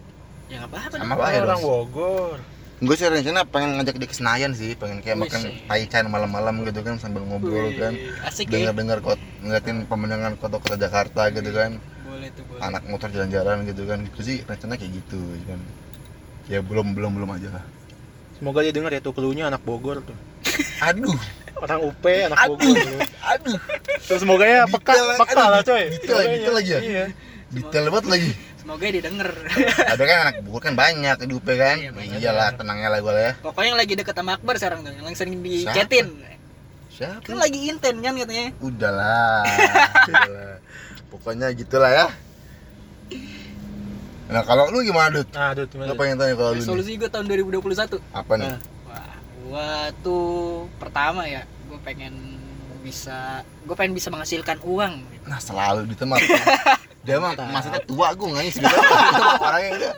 [0.48, 2.38] Ya nggak apa-apa sama apa ya orang Bogor.
[2.78, 5.66] gue sih rencana pengen ngajak dia ke Senayan sih pengen kayak Wih, makan sih.
[5.66, 7.92] taichan malam-malam gitu kan sambil ngobrol Wih, kan.
[8.22, 8.70] asik ya.
[8.70, 11.82] Dengar-dengar kot ngeliatin pemandangan kota-kota Jakarta gitu kan.
[12.06, 12.62] Boleh tuh boleh.
[12.62, 14.06] Anak motor jalan-jalan gitu kan.
[14.06, 15.18] Itu sih rencana kayak gitu
[15.50, 15.58] kan.
[16.46, 17.64] Ya belum belum belum aja lah
[18.38, 20.14] Semoga dia dengar ya tuh keluhnya anak Bogor tuh.
[20.86, 21.18] aduh
[21.58, 22.70] Orang UP, anak Bogor.
[22.72, 22.98] tuh.
[23.20, 23.58] aduh
[24.00, 25.84] Terus semoga ya peka, Detail, peka aduh, lah coy.
[25.90, 26.80] detail, detail lagi ya?
[26.80, 27.04] Iya.
[27.48, 29.30] detail banget lagi semoga dia denger
[29.92, 32.18] ada kan anak Bogor kan banyak di UP kan Iya, banyak.
[32.20, 35.16] iyalah tenangnya lah gue lah ya pokoknya yang lagi deket sama Akbar sekarang tuh yang
[35.16, 36.06] sering di chatin
[36.88, 39.42] siapa kan lagi inten kan katanya udahlah
[40.04, 40.54] udahlah
[41.10, 42.06] pokoknya gitulah ya
[44.28, 45.28] nah kalau lu gimana Dut?
[45.32, 45.88] Nah, aduh gimana?
[45.88, 48.48] Lu pengen tanya kalau lu nih resolusi gue tahun 2021 apa nih?
[48.48, 48.60] Nah.
[48.84, 49.12] Wah,
[49.42, 49.68] gua
[50.00, 50.28] tuh
[50.76, 52.12] pertama ya, gua pengen
[52.78, 54.94] bisa, gua pengen bisa menghasilkan uang.
[55.00, 55.24] gitu.
[55.28, 56.20] Nah selalu di tempat
[57.08, 58.68] Dia mah maksudnya tua gue ngais gitu
[59.40, 59.96] Orangnya.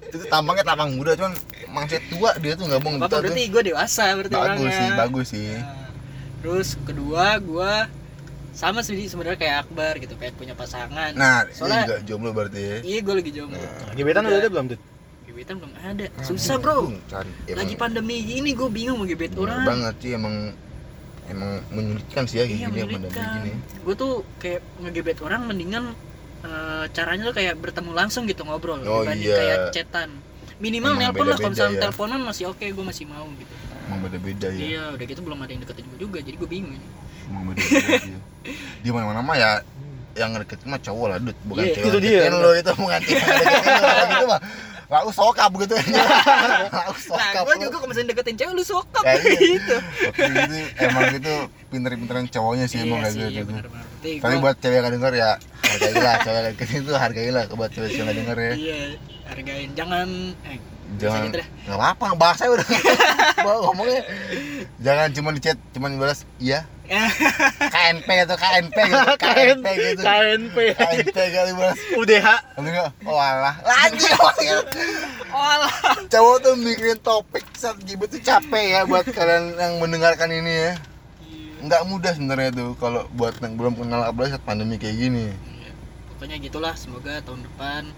[0.00, 1.36] Itu tuh tampangnya tampang muda cuman
[1.68, 4.72] Maksudnya tua dia tuh nggak gitu berarti gua dewasa berarti Bagus orangnya.
[4.72, 5.88] sih, bagus sih Nah,
[6.40, 7.72] terus kedua gua
[8.58, 11.14] sama sih sebenarnya kayak Akbar gitu, pengen punya pasangan.
[11.14, 13.54] Nah ini Soalnya- juga jomblo berarti ya Iya, gua lagi jomblo.
[13.54, 14.80] Nah, Gebetan udah ada belum, Dut?
[15.24, 16.06] Gebetan belum ada.
[16.20, 16.90] Susah, Bro.
[17.06, 19.62] Cari Lagi Emang pandemi gini gua bingung mau gebet bener orang.
[19.64, 20.34] banget sih emang
[21.28, 25.84] Emang menyulitkan sih ya kayak Iya, gini pandemi gini Gue tuh kayak ngegebet orang mendingan
[26.40, 29.36] eh, caranya tuh kayak bertemu langsung gitu ngobrol Oh, dibanding iya.
[29.36, 30.08] kayak chatan.
[30.56, 31.82] Minimal nelpon lah kalau misalnya ya.
[31.84, 33.54] teleponan masih oke, gue masih mau gitu.
[33.88, 36.76] Emang beda-beda ya Iya, udah gitu belum ada yang deketin gue juga, jadi gue bingung.
[37.24, 38.12] Emang beda-beda sih
[38.78, 39.50] Di mana-mana mah ya
[40.14, 42.18] yang ngedeketin mah cowok lah Dut bukan Iya, cewek itu dia.
[42.20, 44.40] Deketin lo itu bukan cewek deketin gitu mah
[44.88, 47.60] Lalu sokap gitu Lalu Nah, sokap gue lo.
[47.62, 49.40] juga kalau misalnya deketin cewek lu sokap Ya, iya.
[49.54, 49.76] gitu.
[50.06, 51.32] Oke, itu emang itu
[51.68, 53.30] pinter-pinteran cowoknya sih emang Iya sih, gitu.
[53.30, 53.84] iya benar-benar.
[53.84, 55.30] Berarti Tapi gua- buat cewek yang gak denger ya
[55.62, 58.52] hargailah cewek yang deketin itu hargailah buat cewek yang gak denger ya.
[58.54, 58.78] Iya,
[59.28, 59.68] hargain.
[59.74, 60.08] Jangan
[60.44, 60.58] eh
[60.96, 62.64] jangan gitu nggak apa bahasa udah.
[63.44, 64.02] Bawa ngomongnya.
[64.80, 66.64] Jangan cuma di chat cuma dibalas iya.
[67.74, 70.00] KNP atau KNP gitu KNP gitu.
[70.00, 71.78] KNP KNP kali balas.
[71.92, 73.60] UDH enggak, oh alah.
[73.60, 74.08] Lagi
[75.28, 75.74] oh alah.
[76.08, 80.72] Cowok tuh mikirin topik saat gibet tuh capek ya Buat kalian yang mendengarkan ini ya.
[81.60, 85.28] Nggak mudah sebenarnya tuh Kalau buat yang belum kenal apalagi saat pandemi kayak gini.
[85.36, 85.70] Iya.
[86.16, 87.92] pokoknya gitulah semoga tahun depan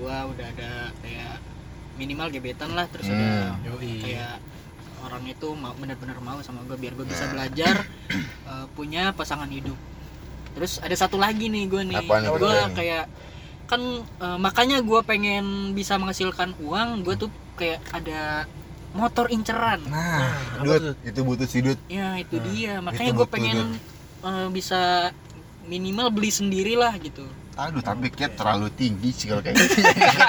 [0.00, 1.51] gua udah ada kayak
[1.94, 3.66] minimal gebetan lah terus ada Hmm.
[3.68, 4.00] Yoi.
[4.02, 4.36] kayak
[5.02, 7.32] orang itu mau benar-benar mau sama gue biar gue bisa Nah.
[7.32, 7.76] belajar
[8.50, 9.76] eh, punya pasangan hidup
[10.52, 13.04] terus ada satu lagi nih gue nih gue kayak
[13.64, 18.44] kan eh, makanya gue pengen bisa menghasilkan uang gue tuh kayak ada
[18.92, 20.28] motor inceran Nah,
[20.60, 20.92] tuh?
[21.00, 23.58] itu butuh si Dut ya itu Nah, dia makanya gue pengen
[24.22, 25.10] eh, bisa
[25.62, 29.84] minimal beli sendiri lah gitu Aduh, tapi kayak terlalu tinggi sih kalau kayak gitu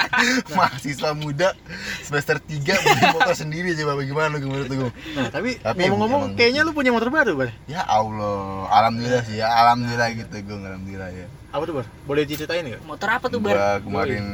[0.56, 1.56] Mahasiswa muda
[2.00, 6.70] semester 3 beli motor sendiri coba bagaimana gimana tuh Nah, tapi, Tapi ngomong-ngomong kayaknya lu
[6.70, 7.50] punya motor baru, Bar.
[7.64, 11.86] Ya Allah, Alhamdulillah sih ya, Alhamdulillah gitu gue Alhamdulillah ya Apa tuh, Bar?
[12.04, 12.82] Boleh diceritain nggak?
[12.84, 14.24] motor apa tuh bar Gua kemarin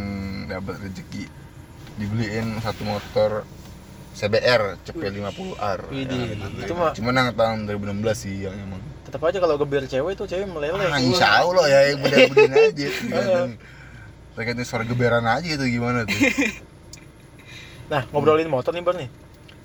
[0.47, 1.25] dapat rezeki
[1.95, 3.31] dibeliin satu motor
[4.11, 5.79] CBR CP50R.
[5.89, 8.83] Widih, Ya, itu mah- Cuman yang tahun 2016 sih yang emang.
[9.01, 10.77] Tetap aja kalau gebir cewek tuh cewek meleleh.
[10.83, 12.89] Ah, insya Allah ya yang beda-bedain aja.
[12.91, 13.57] tergantung-
[14.31, 16.17] Tergantung suara geberan aja itu gimana tuh.
[17.89, 19.11] Nah, ngobrolin motor nih, Bar nih.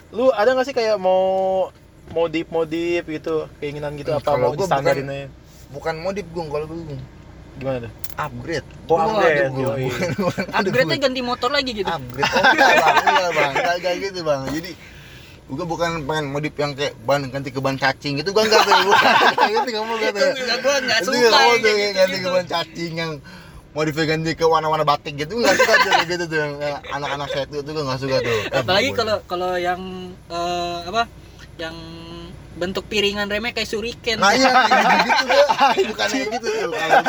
[0.09, 1.69] Lu ada nggak sih kayak mau
[2.07, 5.27] modif-modif gitu, keinginan gitu Hmm, apa kalau mau gua distandarin aja?
[5.69, 6.97] Bukan modif gung kalau gue
[7.55, 7.91] Gimana tuh?
[8.17, 8.65] upgrade.
[8.87, 9.45] Oh, upgrade.
[9.47, 9.77] Bukan-
[10.17, 11.05] bukan ada, upgrade-nya gua.
[11.05, 14.71] ganti motor lagi gitu upgrade oh enggak bang enggak bang enggak, enggak gitu bang jadi
[15.45, 18.75] gue bukan pengen modif yang kayak ban ganti ke ban cacing itu gue enggak tuh.
[19.45, 22.29] Gitu kamu enggak tuh gue nggak itu suka tuh gitu, ganti ke gitu.
[22.34, 23.12] ban cacing yang
[23.77, 26.38] modifnya ganti ke warna-warna batik gitu nggak suka tuh gitu tuh.
[26.41, 26.53] Yang
[26.89, 28.39] anak-anak saya tuh gue nggak suka tuh.
[28.58, 29.81] Apalagi kalau kalau yang
[30.34, 31.03] eh, apa
[31.62, 31.75] yang
[32.55, 35.43] bentuk piringan remnya kayak suriken nah iya kayak gitu tuh.
[35.91, 36.99] Bukan kayak gitu tuh kalau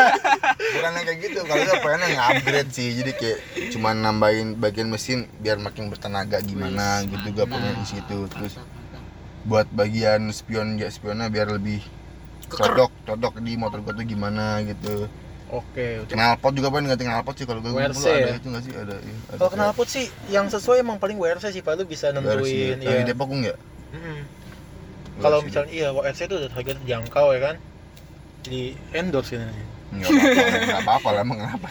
[0.74, 1.38] bukan yang kayak gitu.
[1.46, 2.88] Kalau gue pengen nge-upgrade sih.
[2.98, 3.38] Jadi kayak
[3.70, 7.46] cuma nambahin bagian mesin biar makin bertenaga gimana Wis, gitu mantap.
[7.54, 8.18] pengen di situ.
[8.26, 8.54] terus
[9.46, 11.78] buat bagian spion ya spionnya biar lebih
[12.50, 15.06] cocok cocok di motor gue tuh gimana gitu.
[15.46, 17.46] Oke, itu knalpot juga pengen ganti knalpot sih.
[17.46, 18.34] Kalau gue WRC ada ya?
[18.34, 18.72] itu nggak sih?
[18.74, 21.78] Ada iya, ada Kalau knalpot sih yang sesuai emang paling WRC sih, Pak.
[21.78, 22.74] Lu bisa WRC ya.
[22.74, 23.10] nentuin Yang di ya.
[23.14, 23.56] Depok enggak
[23.94, 24.18] Mm-mm.
[25.18, 27.56] Kalau misalnya iya WRC itu udah harga terjangkau ya kan.
[28.42, 29.64] Jadi endorse ini.
[29.86, 30.10] Enggak
[30.80, 31.68] apa-apa, lah emang kenapa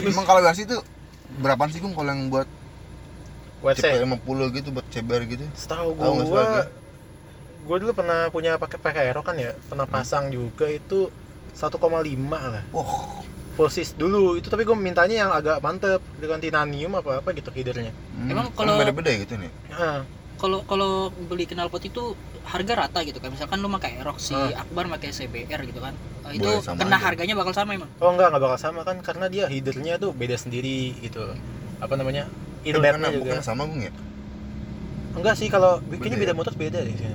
[0.00, 0.78] Emang kalau WRC itu
[1.36, 2.48] berapaan sih Gung kalau yang buat
[3.58, 3.82] WRC.
[3.82, 6.64] CP50 gitu buat CBR gitu Setahu nggak gua sebagai?
[7.62, 11.10] gua dulu pernah punya pakai pakai aero kan ya, pernah pasang juga itu
[11.52, 11.74] 1,5
[12.30, 12.62] lah.
[12.70, 13.18] Wah,
[13.56, 17.90] Posisi dulu itu tapi gua mintanya yang agak mantep dengan titanium apa apa gitu headernya.
[17.90, 20.04] hmm, Emang kalau- beda-beda gitu nih Nah,
[20.36, 20.90] kalau kalau
[21.26, 22.12] beli knalpot itu
[22.44, 24.62] harga rata gitu kan misalkan lu pakai Aerox si Ah.
[24.62, 25.94] Akbar pakai CBR gitu kan
[26.26, 27.06] Eh, itu Boleh kena aja.
[27.06, 30.34] harganya bakal sama emang oh enggak enggak bakal sama kan karena dia headernya tuh beda
[30.34, 31.22] sendiri gitu.
[31.76, 32.26] Apa namanya?
[32.62, 33.20] Inletnya juga.
[33.30, 33.92] bukan sama Gung ya
[35.12, 36.36] Enggak sih kalau kayaknya Beda beda ya?
[36.36, 37.06] motor beda deh sih.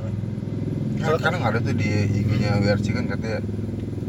[0.97, 3.39] Nah, sekarang ada tuh di IG-nya WRC kan katanya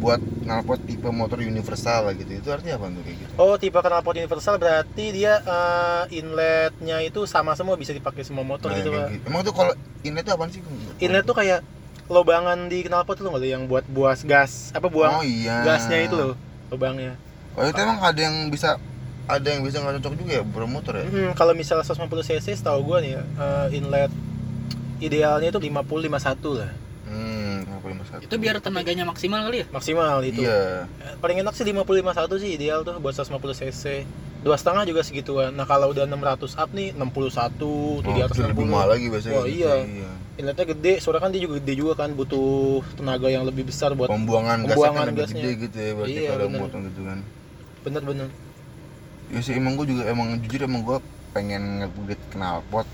[0.02, 2.34] buat knalpot tipe motor universal lah gitu.
[2.34, 3.32] Itu artinya apa tuh kayak gitu?
[3.38, 8.68] Oh, tipe knalpot universal berarti dia eh, inletnya itu sama semua bisa dipakai semua motor
[8.68, 9.06] Nah, gitu, Pak.
[9.08, 9.24] gitu.
[9.24, 10.60] Emang tuh kalau inlet itu apaan sih?
[10.98, 11.62] Inlet tuh kayak
[12.10, 15.62] lobangan di knalpot tuh nggak yang buat buas gas apa buang Oh iya.
[15.62, 16.34] gasnya itu loh
[16.68, 17.14] lubangnya.
[17.54, 18.76] Oh itu emang ada yang bisa
[19.22, 21.06] ada yang bisa nggak cocok juga ya bermotor ya?
[21.06, 24.10] Hmm, kalau misalnya 150 cc setahu gua nih eh, inlet
[24.98, 26.70] idealnya itu 50 51 lah
[27.12, 27.60] Hmm,
[28.18, 30.40] itu biar tenaganya maksimal kali ya maksimal itu.
[30.42, 30.88] Iya.
[31.20, 33.82] Paling enak sih 50 51 sih ideal tuh buat 150 cc.
[34.42, 35.52] Dua setengah juga segituan.
[35.52, 38.72] Nah kalau udah 600 up nih 61 tuh di Oh, atas itu lebih 60.
[38.72, 39.34] mahal lagi biasanya.
[39.34, 39.68] Wah, gitu.
[39.68, 40.10] iya.
[40.32, 44.08] inletnya gede soalnya kan dia juga gede juga kan butuh tenaga yang lebih besar buat
[44.08, 45.36] Pembuangan, Pembuangan gasnya kan lebih gasnya.
[45.36, 46.60] gede gitu ya berarti Iya, kalau bener.
[46.64, 47.18] motor gitu kan.
[47.82, 48.28] bener-bener
[49.28, 50.98] Ya sih emang gue juga emang jujur emang gue
[51.30, 52.88] pengen nge-upgrade knalpot.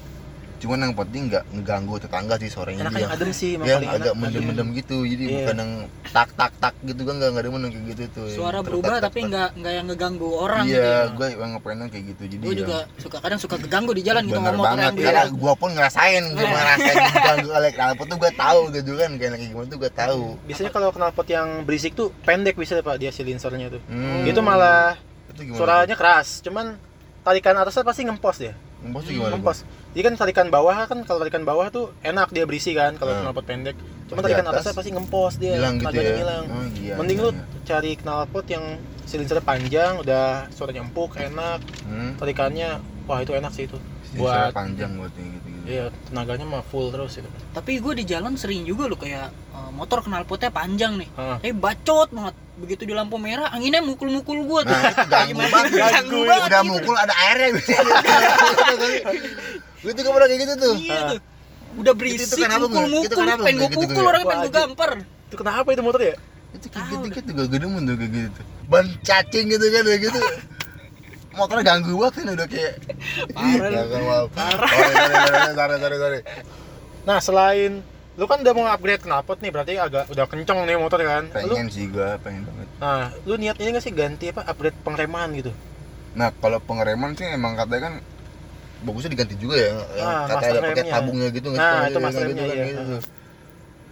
[0.59, 2.99] Cuman yang penting nggak ngeganggu tetangga sih sorenya dia.
[3.01, 4.99] yang adem sih Dia paling agak enak mendem-mendem gitu.
[5.03, 5.35] Jadi Iya.
[5.39, 5.73] bukan yang
[6.09, 8.27] tak tak tak gitu kan nggak nggak ada kayak gitu tuh.
[8.27, 11.27] yang suara berubah tak, tak, tapi nggak nggak yang ngeganggu orang gitu Iya, ya gue
[11.33, 12.23] emang pengen kayak gitu.
[12.27, 15.11] Jadi gue ya- juga suka kadang suka keganggu di jalan gitu ngomong banget, yang karena
[15.15, 16.53] bilang gue pun ngerasain, gue Iya.
[16.53, 20.23] ngerasain diganggu oleh knalpot tuh gue tahu gitu kan, kayak kayak gimana tuh gue tahu.
[20.43, 24.25] biasanya kalau knalpot yang berisik tuh pendek bisa pak dia silinsernya tuh Hmm.
[24.25, 24.99] itu malah
[25.31, 25.59] itu gimana?
[25.59, 26.75] suaranya keras cuman
[27.21, 29.33] tarikan atasnya pasti ngempos dia Ngempos tuh gimana?
[29.35, 33.11] ngempos jadi kan tarikan bawah kan kalau tarikan bawah tuh enak dia berisi kan kalau
[33.11, 33.23] Hmm.
[33.25, 33.75] knalpot pendek
[34.07, 36.15] cuma tarikan atas, atasnya pasti ngempos dia Hilang gitu ya?
[36.17, 37.43] hilang Oh, iya, mending iya, lu iya.
[37.63, 38.65] cari knalpot yang
[39.05, 42.15] silinsernya panjang udah suaranya empuk enak Hmm.
[42.17, 43.77] tarikannya wah itu enak sih itu
[44.15, 47.29] buat panjang buat yang gitu gitu iya tenaganya mah full terus itu.
[47.53, 51.09] Tapi gue di jalan sering juga loh kayak eh, motor knalpotnya panjang nih.
[51.13, 51.37] Heeh.
[51.45, 52.35] tapi bacot banget.
[52.59, 54.73] Begitu di lampu merah anginnya mukul-mukul gue tuh.
[54.73, 55.71] Nah itu ganggu banget.
[55.77, 56.73] ganggu banget udah gitu.
[56.73, 57.71] mukul ada airnya gitu.
[59.79, 60.75] Gue juga pernah kayak gitu tuh.
[60.75, 61.21] Iya tuh.
[61.79, 64.11] Udah berisik mukul-mukul pengen gue pukul Gue?
[64.11, 64.91] orang pengen gue gampar
[65.29, 66.17] itu kenapa itu motor ya?
[66.57, 70.19] Itu kayak gitu gitu gak gedemen tuh kayak gitu ban cacing gitu kan kayak gitu
[71.33, 72.75] motornya ganggu banget kan udah kayak.
[73.35, 73.85] Parah.
[74.01, 74.71] Mau parah.
[74.71, 76.21] Sorry sorry sorry sorry
[77.09, 77.81] nah selain
[78.19, 81.31] lu kan udah mau upgrade knalpot nih berarti agak udah kenceng nih motor kan?
[81.47, 82.69] Lu pengen sih gua pengen banget.
[82.83, 85.55] Nah lu niat ini gak sih ganti apa upgrade pengereman gitu?
[86.19, 87.95] Nah kalau pengereman sih emang katanya kan
[88.83, 89.73] bagusnya diganti juga ya.
[89.95, 92.65] Yang Ah, kata ada pakai tabungnya gitu Nah, itu gitu remnya, kan, iya.
[92.67, 92.83] gitu.
[92.83, 93.01] tuh.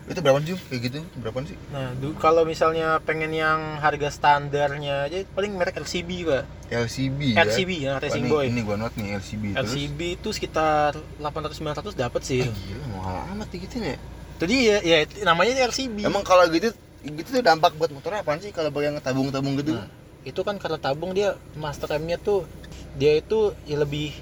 [0.07, 1.59] Itu berapa sih kayak gitu berapa sih?
[1.75, 1.90] Nah
[2.23, 6.45] kalau misalnya pengen yang harga standarnya aja paling merek LCB pak.
[6.71, 7.37] LCB ya?
[7.42, 8.47] LCB ya Wah, Racing Boy.
[8.55, 9.75] ini gua note nih LCB terus?
[9.75, 12.47] LCB itu sekitar 800 900 dapat sih.
[12.47, 13.99] Eh, gila mahal amat gitu ya?
[14.38, 16.71] Jadi ya, ya namanya LCB emang kalau gitu
[17.03, 19.75] gitu tuh dampak buat motornya apaan sih kalau bagian tabung-tabung gitu?
[19.75, 19.90] Nah,
[20.23, 22.47] itu kan karena tabung dia master remnya tuh
[22.95, 24.14] dia itu ya lebih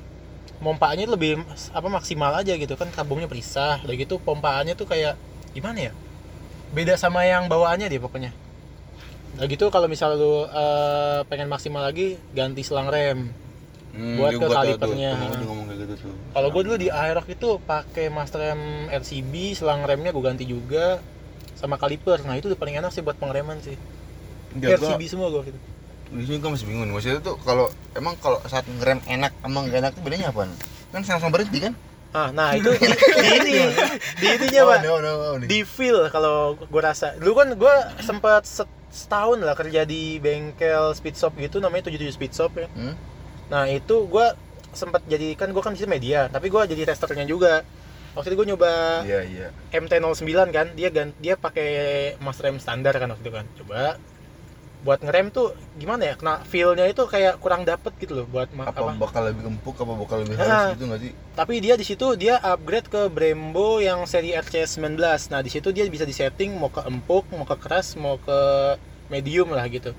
[0.64, 1.44] pompaannya lebih
[1.77, 3.85] apa maksimal aja gitu kan tabungnya perisah.
[3.85, 5.16] Udah gitu pompaannya tuh kayak
[5.55, 5.93] gimana ya?
[6.75, 8.35] Beda sama yang bawaannya dia pokoknya.
[9.35, 13.31] Udah gitu kalau misal lu eh, pengen maksimal lagi ganti selang rem.
[13.95, 15.11] Hmm, buat ke kalipernya.
[15.14, 20.43] gitu kalau gue dulu di Aerox itu pakai master rem RCB selang remnya gue ganti
[20.43, 20.99] juga
[21.55, 23.79] sama kaliper nah itu udah paling enak sih buat pengereman sih.
[24.51, 25.59] Enggak, gua- RCB semua gue gitu.
[26.11, 26.90] Di sini gue masih bingung.
[26.90, 30.51] Maksudnya tuh kalau emang kalau saat ngerem enak sama nggak enak tuh bedanya apa?
[30.90, 31.73] Kan sama-sama berhenti kan
[32.14, 32.87] Ah, nah itu di,
[33.27, 33.59] di ini,
[34.22, 35.48] di ininya oh, pak, no, no, no, nih.
[35.50, 37.18] di feel kalau gue rasa.
[37.18, 37.74] Dulu kan gue
[38.07, 42.70] sempat set- setahun lah kerja di bengkel speed shop gitu, namanya 77 speed shop ya.
[42.70, 42.94] Hmm?
[43.50, 44.27] Nah itu gue
[44.70, 47.66] sempat jadi kan gue kan di media, tapi gue jadi testernya juga.
[48.14, 53.11] Waktu itu gue nyoba iya iya MT09 kan, dia dia pakai master rem standar kan
[53.11, 53.46] waktu itu kan.
[53.59, 53.98] Coba
[54.85, 56.14] buat ngerem tuh gimana ya?
[56.14, 58.92] Kena feel-nya itu kayak kurang dapet gitu loh buat apa, apa?
[58.94, 61.12] bakal lebih empuk apa bakal lebih halus gitu nggak sih?
[61.33, 65.88] Tapi dia di situ dia upgrade ke Brembo yang seri RC19 nah di situ dia
[65.88, 68.38] bisa disetting mau ke empuk mau ke keras mau ke
[69.09, 69.97] medium lah gitu.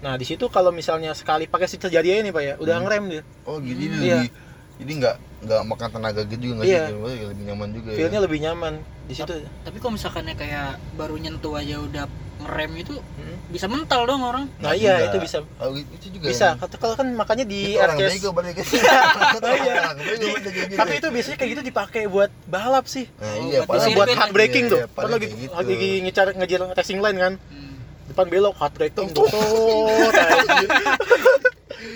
[0.00, 2.84] Nah di situ kalau misalnya sekali pakai si terjadi ini pak ya udah Hmm.
[2.84, 3.22] ngerem dia.
[3.44, 4.16] Oh gitu jadi Iya.
[4.18, 4.30] lebih
[4.74, 6.80] jadi nggak nggak makan tenaga gitu juga nggak Iya.
[6.80, 8.72] sih Jadi lebih nyaman juga feelnya ya lebih nyaman
[9.04, 9.34] di situ.
[9.60, 12.04] tapi kalau misalkannya kayak baru nyentuh aja udah
[12.36, 13.36] ngerem itu Hmm.
[13.46, 14.44] bisa mental dong orang.
[14.58, 15.06] Nah Nggak iya juga.
[15.06, 15.36] itu bisa.
[15.56, 16.58] Oh, itu juga bisa ya.
[16.58, 18.74] kata kalau kan makanya di Itu orang bego balik gitu.
[18.74, 19.74] Oh, iya.
[19.94, 20.74] kayak gitu.
[20.74, 23.06] tapi itu biasanya kayak gitu dipakai buat balap sih.
[23.14, 24.78] Nah, Oh, iya paling buat hard braking Iya, tuh.
[24.80, 25.52] Iya, kan lagi gitu.
[25.52, 27.34] lagi ngejar ngejar racing line kan?
[27.40, 27.62] Hmm.
[28.06, 29.24] depan belok hard braking tuh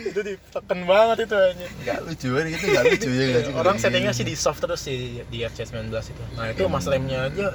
[0.01, 3.77] itu ditekan banget itu aja nggak lucu kan itu nggak lucu ya nggak sih orang
[3.79, 6.22] settingnya sih di soft terus sih di FC19 itu.
[6.35, 7.46] Nah itu Iya, mas remnya aja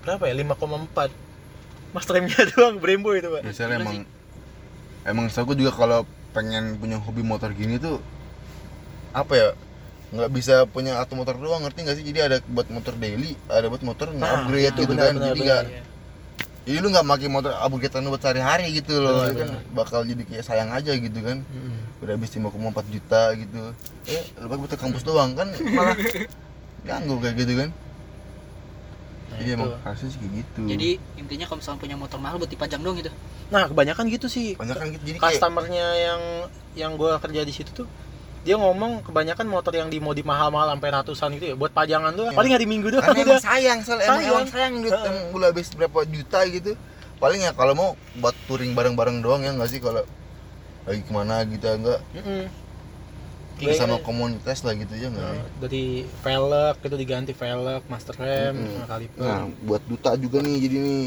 [0.00, 0.34] berapa ya?
[0.34, 1.29] 5,4
[1.90, 3.42] mas remnya doang Brembo itu pak.
[3.42, 3.96] Biasanya Gila emang
[5.02, 7.98] emang aku juga kalau pengen punya hobi motor gini tuh
[9.10, 9.48] apa ya
[10.10, 12.04] nggak bisa punya satu motor doang ngerti nggak sih?
[12.04, 15.14] Jadi ada buat motor daily ada buat motor Nah, upgrade itu gitu benar, kan.
[15.16, 15.82] benar, jadi nggak Iya.
[16.60, 19.50] jadi lu nggak pakai motor upgradean lu buat sehari-hari gitu loh Benar, Itu kan?
[19.72, 21.38] bakal jadi kayak sayang aja gitu kan.
[21.42, 21.78] Mm.
[22.00, 22.48] udah habis 5,4
[22.88, 23.62] juta gitu.
[24.06, 25.94] Eh lu pakai buat kampus doang kan malah
[26.88, 27.68] ganggu kayak gitu kan.
[27.70, 27.89] Nah,
[29.40, 29.56] jadi itu.
[29.56, 30.60] emang harusnya sih kayak gitu.
[30.68, 33.10] Jadi intinya kalau misalnya punya motor mahal buat dipajang dong gitu.
[33.48, 34.54] Nah kebanyakan gitu sih.
[34.54, 35.04] Banyak kan gitu.
[35.06, 36.20] Jadi kayak customernya yang
[36.72, 37.88] yang gua kerja di situ tuh
[38.40, 42.36] dia ngomong kebanyakan motor yang dimodif mahal-mahal sampai ratusan gitu ya buat pajangan tuh Iya.
[42.36, 43.04] paling hari minggu doang.
[43.04, 44.32] Karena emang sayang soalnya emang, Sayang.
[44.32, 46.72] emang sayang duit yang udah habis berapa juta gitu.
[47.16, 49.76] Paling ya kalau mau buat touring bareng-bareng doang ya nggak sih?
[49.76, 50.00] Kalau
[50.84, 52.00] lagi ke mana gitu ya nggak.
[52.16, 52.42] Mm-mm.
[53.60, 55.44] Kayak Kayak- sama komunitas lah gitu ya nggak Nah, sih?
[55.60, 55.84] dari
[56.18, 58.72] velg itu diganti velg master rem Mm-mm.
[58.74, 59.20] sama kaliper.
[59.20, 61.06] Nah buat duta juga nih jadi nih.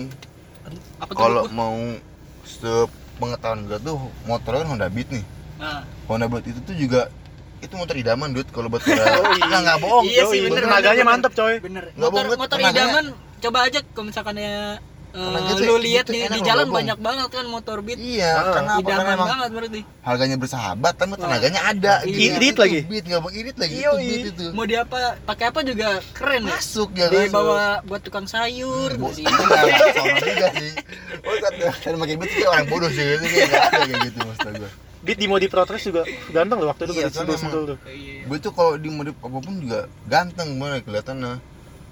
[0.97, 1.73] Apa tuh kalau mau
[2.45, 5.25] sepengetahuan gue tuh motor kan Honda Beat nih.
[5.55, 7.01] Nah, Honda Beat itu tuh juga
[7.59, 9.43] itu motor idaman duit kalau buat para Oh, iya.
[9.43, 10.03] nggak nggak bohong.
[10.05, 11.55] Iya sih, bener, tenaganya mantep coy.
[11.57, 11.83] Bener.
[11.95, 13.05] Motor bohong, motor idaman
[13.39, 14.53] coba aja kalau misalkannya
[15.13, 16.75] eh, Tenaga tuh lu lihat gitu di, di jalan Bang.
[16.75, 21.13] banyak banget kan motor beat iya karena apa karena emang banget berarti harganya bersahabat tapi
[21.15, 22.09] tenaganya ada Iya.
[22.09, 22.33] gitu.
[22.35, 22.79] Irit lagi.
[22.83, 24.09] beat nggak bang irit lagi Iya, itu iya.
[24.09, 28.01] beat itu mau di apa pakai apa juga keren ya masuk ya kan dibawa buat
[28.01, 30.71] tukang sayur Bo- sih Enggak, enggak, sama juga sih.
[31.21, 34.17] Oh, kan kan pakai beat kayak orang bodoh sih gitu kayak enggak ada kayak gitu
[34.19, 34.71] maksud gue.
[35.03, 38.23] beat di modi protres juga ganteng loh waktu itu Iya, iya, kan sentul tuh Iya.
[38.23, 41.33] Gue tuh kalau di modif apa pun juga ganteng gimana kelihatannya.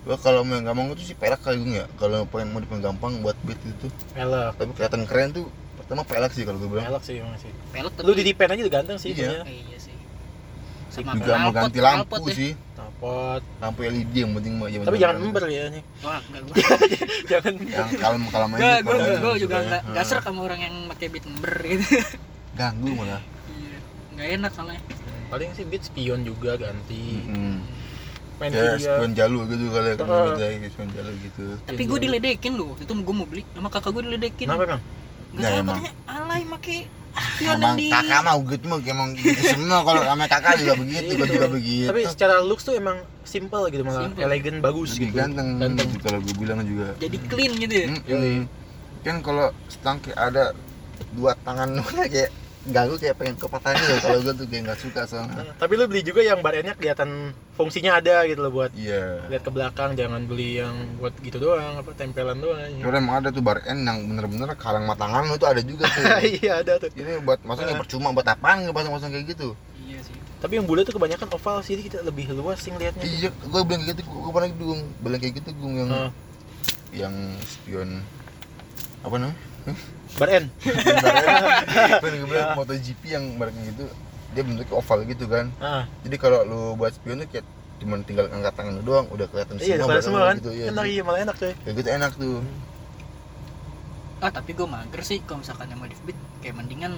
[0.02, 1.86] Gue kalau mau yang gampang itu sih perak kali gue ya.
[1.96, 5.46] Kalau pengen modif yang gampang buat beat itu, velg tapi kelihatan keren tuh
[5.78, 6.86] pertama pelek sih kalau gue bilang.
[6.88, 9.44] velg sih emang sih pelek lu di dipen aja udah ganteng sih Iya.
[9.44, 9.44] punya.
[9.46, 9.96] iya sih
[10.90, 12.34] sama juga mau ganti lampu ya.
[12.34, 13.42] sih Knalpot.
[13.60, 15.84] lampu LED yang penting mah Tapi jangan ember ya nih.
[16.00, 16.56] wah enggak gua
[17.32, 20.40] jangan yang kalem kalem aja enggak gua kalau gua, gua gitu juga enggak enggak sama
[20.44, 21.86] orang yang pakai beat ember gitu
[22.60, 23.22] ganggu malah
[23.52, 23.78] iya
[24.12, 24.82] enggak enak soalnya
[25.32, 27.24] paling sih beat spion juga ganti.
[27.24, 27.58] hmm.
[28.42, 28.78] Main ya video.
[28.82, 29.96] spion jalur gitu kali ya
[30.50, 33.92] ya, spion jalur gitu tapi gue diledekin loh waktu itu gue mau beli sama kakak
[33.94, 34.66] gue diledekin Kenapa?
[34.66, 34.82] Enggak
[35.32, 35.78] Ya, tahu emang.
[35.78, 36.78] katanya alay make
[37.42, 41.28] emang di kakak mah gitu mah emang gitu semua kalau sama kakak juga begitu kan
[41.30, 44.24] juga begitu Tapi secara looks tuh emang simple gitu malah Simple.
[44.24, 45.18] elegan bagus lebih gitu.
[45.18, 45.88] ganteng, Ganteng.
[46.00, 48.40] kalau gue bilang juga jadi clean gitu ya Mm-mm.
[49.02, 50.56] kan kalau stangki ada
[51.12, 51.80] dua tangan
[52.12, 52.32] kayak
[52.62, 55.34] ganggu kayak pengen kepatahin gitu kalau gue tuh kayak nggak suka soalnya.
[55.42, 59.26] Nah, Tapi lu beli juga yang bar endnya kelihatan fungsinya ada gitu loh buat iya.
[59.34, 62.62] lihat ke belakang jangan beli yang buat gitu doang apa tempelan doang.
[62.62, 66.06] Kalau emang ada tuh bar end yang bener-bener kalang matangan lu tuh ada juga tuh.
[66.38, 66.94] Iya ada tuh.
[66.94, 67.82] Ini buat maksudnya Ah.
[67.82, 69.58] percuma buat apaan nggak pasang-pasang kayak gitu?
[69.82, 70.14] Iya sih.
[70.38, 73.82] Tapi yang bule tuh kebanyakan oval sih kita lebih luas sih ngeliatnya iya gue bilang
[73.86, 74.82] kayak gitu gue pernah gitu Gung.
[75.02, 76.10] bilang kayak gitu gue yang Ah.
[76.94, 77.90] yang spion
[79.02, 79.38] apa namanya
[80.20, 80.48] bar end
[82.02, 83.86] gue bilang MotoGP yang mereka gitu
[84.32, 85.52] dia bentuknya oval gitu kan.
[85.60, 85.84] Ah.
[86.08, 87.46] Jadi kalau lu buat spion tuh kayak
[87.82, 90.36] cuma tinggal angkat tangan lu doang udah kelihatan iya semua semua kan?
[90.38, 90.70] gitu, iya.
[90.70, 92.38] enak iya malah enak tuh kayak gitu enak tuh.
[94.22, 96.94] Ah tapi gue mager sih kalau misalkan yang modif beat kayak mendingan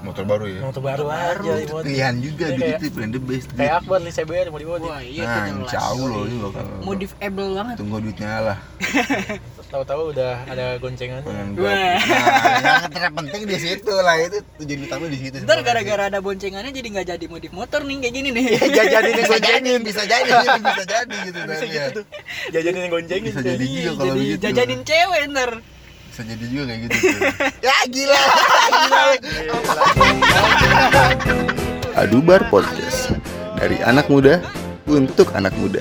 [0.00, 0.60] motor baru ya?
[0.62, 1.42] Motor baru Baru.
[1.44, 4.58] aja pilihan juga Iya, gitu kayak- tuh pilihan the best kayak Akbar nih CBR mau
[4.58, 7.76] dibawa wah iya nah jauh loh ini bakal modifable banget.
[7.76, 8.58] Tunggu duitnya lah.
[9.72, 11.72] Tahu-tahu udah ada gua.
[11.72, 11.96] Nah,
[12.60, 16.88] yang terpenting di situ lah itu tujuan utama di situ ntar gara-gara ada boncengannya jadi
[16.92, 18.44] nggak jadi modif motor nih kayak gini nih.
[18.72, 21.84] Bisa jadi goncengin bisa jadi gitu, bisa jadi gitu bisa tadi ya.
[21.88, 22.04] gitu tuh.
[22.52, 24.42] Jajanin goncengin Bisa jadi juga kalau jadi begitu.
[24.44, 25.50] jajanin cewek ntar
[26.12, 27.20] bisa jadi juga kayak gitu tuh.
[27.72, 28.22] ya gila
[28.68, 29.02] gila
[31.96, 33.16] Adubar Podcast
[33.56, 34.44] dari anak muda
[34.84, 35.80] untuk anak muda.